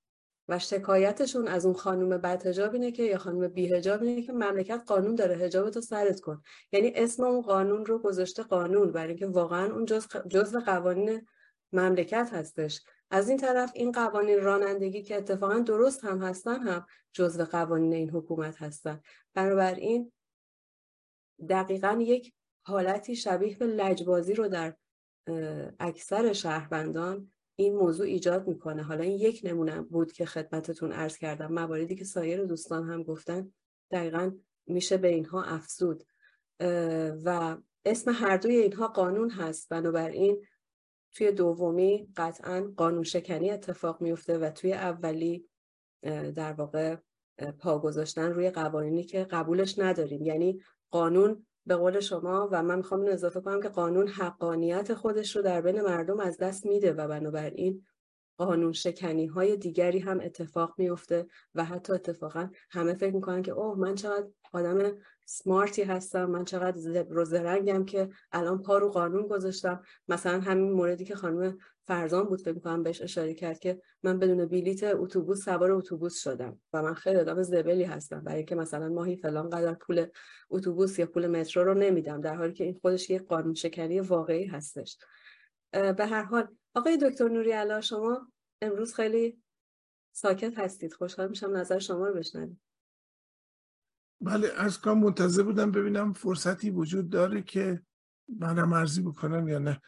و 0.48 0.58
شکایتشون 0.58 1.48
از 1.48 1.66
اون 1.66 1.74
خانم 1.74 2.08
بدهجاب 2.08 2.72
اینه 2.72 2.92
که 2.92 3.02
یا 3.02 3.18
خانم 3.18 3.48
بیهجاب 3.48 4.02
اینه 4.02 4.22
که 4.22 4.32
مملکت 4.32 4.82
قانون 4.86 5.14
داره 5.14 5.36
هجاب 5.36 5.70
تو 5.70 5.80
سرت 5.80 6.20
کن. 6.20 6.42
یعنی 6.72 6.92
اسم 6.94 7.24
اون 7.24 7.40
قانون 7.40 7.86
رو 7.86 7.98
گذاشته 7.98 8.42
قانون 8.42 8.92
برای 8.92 9.08
اینکه 9.08 9.26
واقعا 9.26 9.72
اون 9.74 9.84
جز 9.84 10.06
جزء 10.28 10.60
قوانین 10.60 11.26
مملکت 11.72 12.30
هستش. 12.32 12.80
از 13.10 13.28
این 13.28 13.38
طرف 13.38 13.72
این 13.74 13.92
قوانین 13.92 14.40
رانندگی 14.40 15.02
که 15.02 15.16
اتفاقا 15.16 15.58
درست 15.58 16.04
هم 16.04 16.22
هستن 16.22 16.60
هم 16.62 16.86
جزء 17.12 17.44
قوانین 17.44 17.92
این 17.92 18.10
حکومت 18.10 18.62
هستن. 18.62 19.00
بنابراین 19.34 20.12
دقیقا 21.48 21.98
یک 22.00 22.34
حالتی 22.62 23.16
شبیه 23.16 23.56
به 23.56 23.66
لجبازی 23.66 24.34
رو 24.34 24.48
در 24.48 24.76
اکثر 25.80 26.32
شهروندان 26.32 27.30
این 27.56 27.76
موضوع 27.76 28.06
ایجاد 28.06 28.48
می‌کنه. 28.48 28.82
حالا 28.82 29.04
این 29.04 29.18
یک 29.18 29.40
نمونه 29.44 29.80
بود 29.80 30.12
که 30.12 30.26
خدمتتون 30.26 30.92
عرض 30.92 31.18
کردم. 31.18 31.52
مواردی 31.52 31.94
که 31.94 32.04
سایر 32.04 32.44
دوستان 32.44 32.90
هم 32.90 33.02
گفتن 33.02 33.52
دقیقا 33.90 34.32
میشه 34.66 34.96
به 34.96 35.08
اینها 35.08 35.42
افزود. 35.42 36.04
و 37.24 37.56
اسم 37.84 38.10
هر 38.14 38.36
دوی 38.36 38.56
اینها 38.56 38.88
قانون 38.88 39.30
هست. 39.30 39.68
بنابراین 39.68 40.46
توی 41.12 41.32
دومی 41.32 42.08
قطعا 42.16 42.72
قانون 42.76 43.02
شکنی 43.02 43.50
اتفاق 43.50 44.02
میفته 44.02 44.38
و 44.38 44.50
توی 44.50 44.72
اولی 44.72 45.48
در 46.34 46.52
واقع 46.52 46.96
پا 47.58 47.78
گذاشتن 47.78 48.32
روی 48.32 48.50
قوانینی 48.50 49.04
که 49.04 49.24
قبولش 49.24 49.78
نداریم. 49.78 50.22
یعنی 50.22 50.60
قانون 50.90 51.46
به 51.66 51.76
قول 51.76 52.00
شما 52.00 52.48
و 52.52 52.62
من 52.62 52.76
می‌خوام 52.76 53.06
اضافه 53.08 53.40
کنم 53.40 53.62
که 53.62 53.68
قانون 53.68 54.08
حقانیت 54.08 54.94
خودش 54.94 55.36
رو 55.36 55.42
در 55.42 55.60
بین 55.60 55.80
مردم 55.80 56.20
از 56.20 56.38
دست 56.38 56.66
میده 56.66 56.92
و 56.92 57.08
بنابراین 57.08 57.86
قانون 58.36 58.72
شکنی 58.72 59.26
های 59.26 59.56
دیگری 59.56 59.98
هم 59.98 60.20
اتفاق 60.20 60.74
میفته 60.78 61.26
و 61.54 61.64
حتی 61.64 61.92
اتفاقا 61.92 62.48
همه 62.70 62.94
فکر 62.94 63.14
می‌کنن 63.14 63.42
که 63.42 63.52
اوه 63.52 63.78
من 63.78 63.94
چقدر 63.94 64.26
آدم 64.52 64.96
سمارتی 65.24 65.82
هستم. 65.82 66.24
من 66.24 66.44
چقدر 66.44 66.76
زبر 66.76 67.18
و 67.18 67.24
زرنگم 67.24 67.84
که 67.84 68.10
الان 68.32 68.62
پا 68.62 68.78
رو 68.78 68.90
قانون 68.90 69.26
گذاشتم. 69.26 69.82
مثلا 70.08 70.40
همین 70.40 70.72
موردی 70.72 71.04
که 71.04 71.14
خانم 71.14 71.58
فرزان 71.86 72.24
بود 72.24 72.40
فکر 72.40 72.54
می‌کنم 72.54 72.82
بهش 72.82 73.02
اشاره 73.02 73.34
کرد 73.34 73.58
که 73.58 73.82
من 74.02 74.18
بدون 74.18 74.46
بلیت 74.46 74.84
اتوبوس 74.84 75.44
سوار 75.44 75.72
اتوبوس 75.72 76.22
شدم 76.22 76.60
و 76.72 76.82
من 76.82 76.94
خیلی 76.94 77.16
آدم 77.16 77.42
زبلی 77.42 77.84
هستم. 77.84 78.20
برای 78.20 78.36
اینکه 78.36 78.54
مثلا 78.54 78.88
ماهی 78.88 79.16
فلان 79.16 79.50
قدر 79.50 79.74
پول 79.74 80.06
اتوبوس 80.50 80.98
یا 80.98 81.06
پول 81.06 81.26
مترو 81.26 81.64
رو 81.64 81.74
نمیدم 81.74 82.20
در 82.20 82.34
حالی 82.34 82.52
که 82.52 82.64
این 82.64 82.78
خودش 82.82 83.10
یک 83.10 83.22
قانون 83.22 83.54
شکنی 83.54 84.00
واقعی 84.00 84.44
هستش. 84.44 84.98
به 85.72 86.06
هر 86.06 86.22
حال 86.22 86.48
آقای 86.74 86.96
دکتر 86.96 87.28
نوری 87.28 87.52
علا 87.52 87.80
شما 87.80 88.32
امروز 88.62 88.94
خیلی 88.94 89.38
ساکت 90.12 90.58
هستید. 90.58 90.92
خوشحال 90.92 91.28
میشم 91.28 91.56
نظر 91.56 91.78
شما 91.78 92.06
رو 92.06 92.14
بشنوید. 92.14 92.63
بله 94.20 94.52
از 94.56 94.80
کام 94.80 94.98
منتظر 94.98 95.42
بودم 95.42 95.70
ببینم 95.70 96.12
فرصتی 96.12 96.70
وجود 96.70 97.10
داره 97.10 97.42
که 97.42 97.82
منم 98.28 98.72
ارزی 98.72 99.02
بکنم 99.02 99.48
یا 99.48 99.58
نه. 99.58 99.80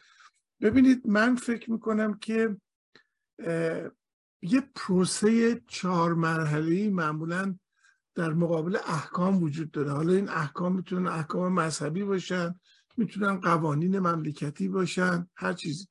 ببینید 0.61 1.07
من 1.07 1.37
فکر 1.37 1.73
می‌کنم 1.73 2.19
که 2.19 2.57
یه 4.43 4.61
پروسه 4.75 5.61
چهار 5.69 6.15
مرحله 6.15 6.91
معمولا 6.91 7.59
در 8.15 8.33
مقابل 8.33 8.77
احکام 8.77 9.43
وجود 9.43 9.71
داره. 9.71 9.91
حالا 9.91 10.13
این 10.13 10.29
احکام 10.29 10.77
می‌تونن 10.77 11.07
احکام 11.07 11.53
مذهبی 11.53 12.05
باشن 12.05 12.61
می‌تونن 12.97 13.41
قوانین 13.41 13.99
مملکتی 13.99 14.69
باشن 14.69 15.29
هر 15.35 15.53
چیزی. 15.53 15.87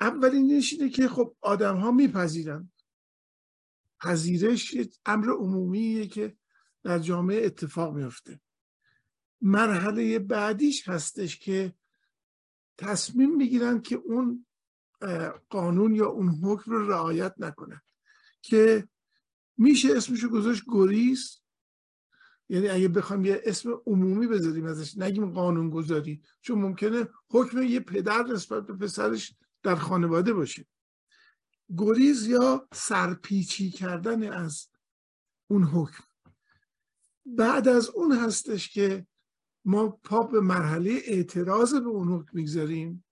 اولین 0.00 0.50
اینه 0.50 0.88
که 0.88 1.08
خب 1.08 1.36
آدم 1.40 1.76
ها 1.76 1.90
میپذیرن. 1.90 2.72
پذیرش 4.00 4.74
امر 5.06 5.30
عمومیه 5.30 6.06
که 6.06 6.36
در 6.82 6.98
جامعه 6.98 7.46
اتفاق 7.46 7.94
میفته 7.94 8.40
مرحله 9.40 10.18
بعدیش 10.18 10.88
هستش 10.88 11.38
که 11.38 11.74
تصمیم 12.78 13.36
می‌گیرن 13.36 13.80
که 13.80 13.96
اون 13.96 14.46
قانون 15.48 15.94
یا 15.94 16.06
اون 16.06 16.28
حکم 16.28 16.70
رو 16.70 16.88
رعایت 16.90 17.34
نکنن. 17.38 17.80
که 18.42 18.88
میشه 19.56 19.96
اسمشو 19.96 20.28
گذاشت 20.28 20.62
گریز. 20.68 21.38
یعنی 22.48 22.68
اگه 22.68 22.88
بخوام 22.88 23.24
یه 23.24 23.42
اسم 23.44 23.80
عمومی 23.86 24.26
بذاریم 24.26 24.66
ازش 24.66 24.98
نگیم 24.98 25.32
قانون 25.32 25.70
گذاری 25.70 26.22
چون 26.40 26.58
ممکنه 26.58 27.08
حکم 27.30 27.62
یه 27.62 27.80
پدر 27.80 28.22
نسبت 28.22 28.66
به 28.66 28.74
پسرش 28.74 29.34
در 29.62 29.76
خانواده 29.76 30.32
باشه. 30.32 30.66
گریز 31.76 32.26
یا 32.26 32.68
سرپیچی 32.72 33.70
کردن 33.70 34.32
از 34.32 34.68
اون 35.46 35.64
حکم. 35.64 36.04
بعد 37.26 37.68
از 37.68 37.88
اون 37.88 38.12
هستش 38.12 38.68
که 38.68 39.06
ما 39.64 39.88
پا 39.88 40.22
به 40.22 40.40
مرحله 40.40 40.90
اعتراض 41.04 41.74
به 41.74 41.88
اون 41.88 42.08
حکم 42.08 42.30
می‌گذاریم 42.32 43.04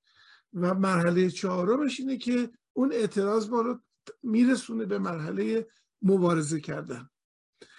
و 0.55 0.75
مرحله 0.75 1.31
چهارمش 1.31 2.01
اینه 2.01 2.17
که 2.17 2.51
اون 2.73 2.93
اعتراض 2.93 3.51
ما 3.51 3.61
رو 3.61 3.81
میرسونه 4.23 4.87
به 4.87 4.99
مرحله 4.99 5.67
مبارزه 6.03 6.61
کردن. 6.61 7.11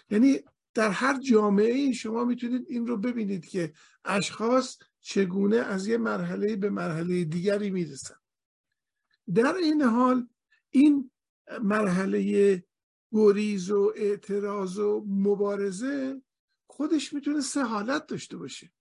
یعنی 0.10 0.40
در 0.74 0.90
هر 0.90 1.20
جامعه 1.20 1.92
شما 1.92 2.26
می‌تونید 2.26 2.66
این 2.70 2.88
رو 2.88 2.98
ببینید 2.98 3.46
که 3.46 3.74
اشخاص 4.06 4.78
چگونه 5.02 5.58
از 5.58 5.88
یه 5.88 5.98
مرحله 5.98 6.56
به 6.56 6.70
مرحله 6.70 7.24
دیگری 7.24 7.70
می‌رسن. 7.70 8.16
در 9.34 9.56
این 9.56 9.82
حال 9.82 10.28
این 10.70 11.12
مرحله 11.62 12.64
گریز 13.12 13.72
و 13.72 13.94
اعتراض 13.96 14.78
و 14.78 15.06
مبارزه 15.08 16.22
خودش 16.68 17.14
می‌تونه 17.14 17.42
سه 17.42 17.64
حالت 17.64 18.08
داشته 18.08 18.38
باشه. 18.38 18.72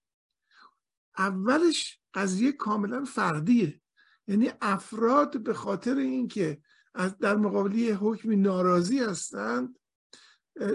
اولش 1.17 1.99
قضیه 2.13 2.51
کاملا 2.51 3.03
فردیه. 3.03 3.81
یعنی 4.27 4.51
افراد 4.61 5.43
به 5.43 5.53
خاطر 5.53 5.95
اینکه 5.97 6.61
از 6.93 7.17
در 7.17 7.35
مقابلی 7.35 7.91
حکمی 7.91 8.35
ناراضی 8.35 8.99
هستند 8.99 9.79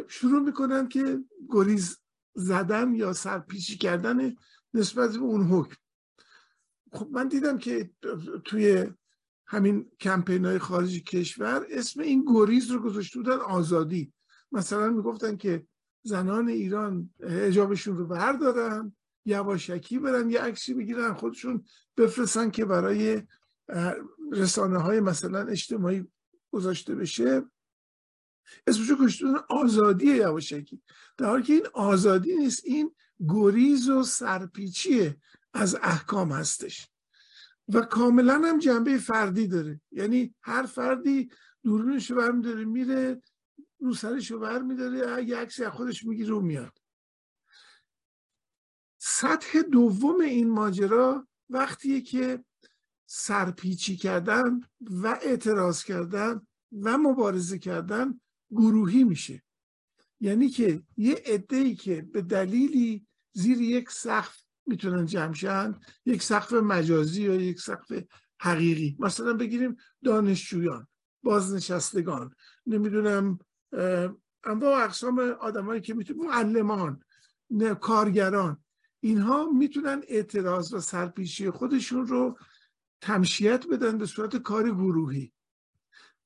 شروع 0.09 0.42
می‌کنن 0.42 0.88
که 0.88 1.20
گریز 1.48 1.98
زدن 2.34 2.94
یا 2.94 3.12
سرپیچی 3.12 3.78
کردن 3.78 4.36
نسبت 4.74 5.11
به 5.12 5.18
اون 5.18 5.46
حکم. 5.46 5.76
خب 6.92 7.09
من 7.11 7.28
دیدم 7.28 7.59
که 7.59 7.90
توی 8.44 8.92
همین 9.47 9.90
کمپین 10.01 10.44
های 10.44 10.59
خارجی 10.59 11.01
کشور 11.01 11.66
اسم 11.70 12.01
این 12.01 12.24
گریز 12.34 12.70
رو 12.70 12.82
گذاشته 12.82 13.18
بودن 13.18 13.38
آزادی. 13.38 14.12
مثلا 14.53 14.88
می‌گفتن 14.88 15.36
که 15.36 15.66
زنان 16.03 16.49
ایران 16.49 17.11
اجابشون 17.20 17.97
رو 17.97 18.07
بردارن 18.07 18.97
یواشکی 19.24 19.99
برن 19.99 20.30
یه 20.30 20.40
عکسی 20.40 20.74
بگیرن 20.74 21.14
خودشون 21.14 21.64
بفرستن 21.97 22.51
که 22.51 22.64
برای 22.64 23.22
رسانه 24.32 24.78
های 24.78 25.01
مثلا 25.01 25.47
اجتماعی 25.47 26.07
گذاشته 26.53 26.94
بشه. 26.94 27.42
اسمشو 28.66 29.05
کشتون 29.05 29.40
آزادی 29.49 30.07
یواشکی. 30.07 30.82
در 31.16 31.26
حالی 31.26 31.42
که 31.42 31.53
این 31.53 31.66
آزادی 31.74 32.36
نیست 32.36 32.62
این 32.64 32.94
گریز 33.28 33.88
و 33.88 34.03
سرپیچی 34.03 35.14
از 35.53 35.76
احکام 35.82 36.32
هستش. 36.32 36.88
و 37.68 37.80
کاملا 37.80 38.34
هم 38.34 38.58
جنبه 38.58 38.98
فردی 38.98 39.46
داره. 39.46 39.80
یعنی 39.92 40.34
هر 40.42 40.66
فردی 40.66 41.30
دوربینش 41.62 42.10
رو 42.10 42.16
برمیداره 42.16 42.64
میره 42.64 43.22
رو 43.78 43.94
سرش 43.94 44.30
رو 44.30 44.38
برمیداره 44.38 45.24
یه 45.24 45.36
عکسی 45.36 45.64
از 45.64 45.72
خودش 45.72 46.04
می‌گیره 46.04 46.34
و 46.34 46.40
میاد. 46.40 46.78
سطح 48.98 49.62
دوم 49.62 50.20
این 50.20 50.50
ماجرا 50.50 51.28
وقتیه 51.50 52.00
که 52.00 52.44
سرپیچی 53.06 53.96
کردن 53.96 54.60
و 54.80 55.18
اعتراض 55.22 55.84
کردن 55.84 56.46
و 56.82 56.98
مبارزه 56.98 57.58
کردن 57.58 58.20
گروهی 58.50 59.04
میشه. 59.04 59.42
یعنی 60.20 60.48
که 60.48 60.82
یه 60.96 61.22
عده 61.26 61.74
که 61.74 62.02
به 62.02 62.22
دلیلی 62.22 63.06
زیر 63.32 63.60
یک 63.60 63.90
سقف 63.90 64.45
می‌تونن 64.66 65.06
جمع 65.06 65.74
یک 66.06 66.22
سقف 66.22 66.52
مجازی 66.52 67.22
یا 67.22 67.34
یک 67.34 67.60
سقف 67.60 67.92
حقیقی. 68.40 68.96
مثلا 68.98 69.32
بگیریم 69.34 69.76
دانشجویان 70.04 70.88
بازنشستگان 71.22 72.34
نمی‌دونم 72.66 73.38
انواع 74.44 74.84
اقسام 74.84 75.18
آدمایی 75.18 75.80
که 75.80 75.94
می‌تونن 75.94 76.26
معلمان 76.26 77.00
کارگران. 77.80 78.64
اینها 79.00 79.50
می‌تونن 79.50 80.02
اعتراض 80.08 80.74
و 80.74 80.80
سرپیچی 80.80 81.50
خودشون 81.50 82.06
رو 82.06 82.38
تمشیت 83.00 83.66
بدن 83.66 83.98
به 83.98 84.06
صورت 84.06 84.36
کار 84.36 84.70
گروهی. 84.70 85.32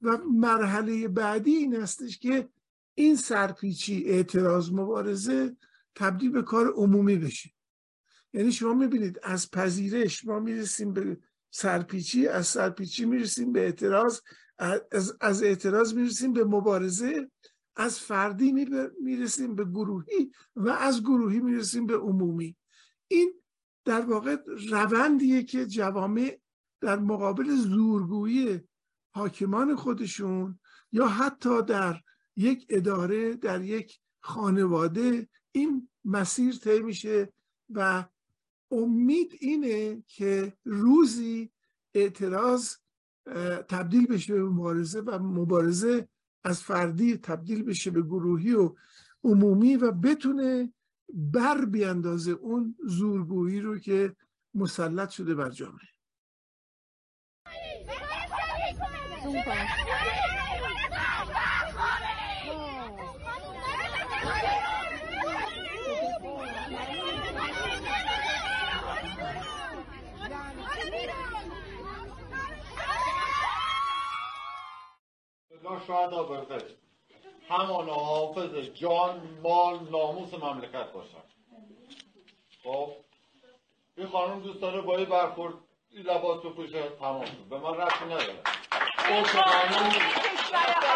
و 0.02 0.18
مرحله 0.18 1.08
بعدی 1.08 1.50
این 1.50 1.76
هستش 1.76 2.18
که 2.18 2.48
این 2.94 3.16
سرپیچی 3.16 4.04
اعتراض 4.04 4.72
مبارزه 4.72 5.56
تبدیل 5.94 6.30
به 6.30 6.42
کار 6.42 6.72
عمومی 6.76 7.16
بشه. 7.16 7.50
یعنی 8.32 8.52
شما 8.52 8.74
می‌بینید 8.74 9.20
از 9.22 9.50
پذیرش 9.50 10.24
ما 10.24 10.40
می‌رسیم 10.40 10.92
به 10.92 11.18
سرپیچی 11.50 12.28
از 12.28 12.46
سرپیچی 12.46 13.04
می‌رسیم 13.04 13.52
به 13.52 13.60
اعتراض 13.60 14.20
از, 14.58 15.16
از 15.20 15.42
اعتراض 15.42 15.94
می‌رسیم 15.94 16.32
به 16.32 16.44
مبارزه 16.44 17.30
از 17.76 17.98
فردی 17.98 18.52
می‌رسیم 19.00 19.54
به 19.54 19.64
گروهی 19.64 20.30
و 20.56 20.68
از 20.68 21.02
گروهی 21.02 21.40
می‌رسیم 21.40 21.86
به 21.86 21.96
عمومی. 21.96 22.56
این 23.08 23.34
در 23.84 24.00
واقع 24.00 24.36
روندیه 24.70 25.42
که 25.42 25.66
جوامع 25.66 26.40
در 26.80 26.98
مقابل 26.98 27.56
زورگویی 27.56 28.60
حاکمان 29.14 29.76
خودشون 29.76 30.58
یا 30.92 31.06
حتی 31.08 31.62
در 31.62 32.00
یک 32.36 32.66
اداره 32.68 33.34
در 33.34 33.62
یک 33.62 34.00
خانواده 34.20 35.28
این 35.52 35.88
مسیر 36.04 36.54
طی 36.54 36.80
میشه 36.80 37.32
و 37.70 38.04
امید 38.70 39.36
اینه 39.40 40.02
که 40.06 40.52
روزی 40.64 41.50
اعتراض 41.94 42.76
تبدیل 43.68 44.06
بشه 44.06 44.34
به 44.34 44.42
مبارزه 44.42 45.00
و 45.00 45.18
مبارزه 45.18 46.08
از 46.44 46.62
فردی 46.62 47.16
تبدیل 47.16 47.62
بشه 47.62 47.90
به 47.90 48.02
گروهی 48.02 48.52
و 48.52 48.74
عمومی 49.24 49.76
و 49.76 49.92
بتونه 49.92 50.72
بر 51.14 51.64
بیاندازه 51.64 52.30
اون 52.30 52.76
زورگویی 52.86 53.60
رو 53.60 53.78
که 53.78 54.16
مسلط 54.54 55.10
شده 55.10 55.34
بر 55.34 55.50
جامعه. 55.50 55.88
شهدا 75.78 76.22
برقش 76.22 76.70
همانا 77.48 77.94
حافظ 77.94 78.54
جان 78.54 79.38
مال 79.42 79.78
ناموس 79.90 80.34
مملکت 80.34 80.92
باشن 80.92 81.22
خب 82.64 82.92
این 83.96 84.06
خانم 84.08 84.40
دوست 84.40 84.60
داره 84.60 84.80
با 84.80 84.96
این 84.96 85.08
برخورد 85.08 85.54
لباس 85.94 86.38
بپوشه 86.38 86.82
تمام 87.00 87.24
شد. 87.24 87.32
به 87.50 87.58
من 87.58 87.74
ربطی 87.74 88.04
نداره. 88.04 88.34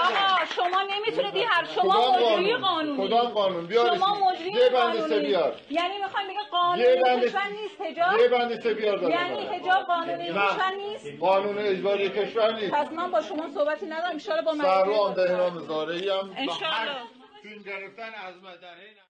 آقا 0.04 0.44
شما 0.56 0.82
نمی‌تونید 0.82 1.34
این 1.34 1.46
حرف 1.46 1.74
شما 1.74 2.12
مجری 2.12 2.56
قانونی. 2.56 3.06
کدام 3.06 3.28
قانون؟ 3.28 3.66
بیار 3.66 3.96
شما 3.96 4.30
مجری 4.30 4.50
یه 4.50 4.68
بند 4.68 4.94
سه 4.94 5.00
قانونی. 5.00 5.26
بیار. 5.26 5.60
یعنی 5.70 5.98
می‌خوایم 5.98 6.28
بگه 6.28 6.40
قانون 6.50 7.20
کشور 7.20 7.46
نیست 7.46 7.80
حجاب؟ 7.80 8.20
یه 8.20 8.28
بند 8.28 8.60
سه 8.60 8.74
بیار 8.74 9.02
یعنی 9.10 9.46
حجاب 9.46 9.82
قانونی. 9.82 10.28
کشور 10.28 10.70
نیست؟ 10.76 11.20
قانون 11.20 11.58
اجباری 11.58 12.10
کشور 12.10 12.52
نیست. 12.52 12.72
پس 12.74 12.92
من 12.92 13.10
با 13.10 13.22
شما 13.22 13.50
صحبتی 13.54 13.86
ندارم 13.86 14.18
ان 14.30 14.44
با 14.44 14.52
مجلس 14.52 14.98
آن 14.98 15.14
دهنام 15.14 15.58
زاره 15.58 15.94
هم 15.94 16.34
انشالله 16.36 16.96
فیلم 17.42 17.62
گرفتن 17.62 18.12
از 18.28 18.36
مدنه 18.36 19.03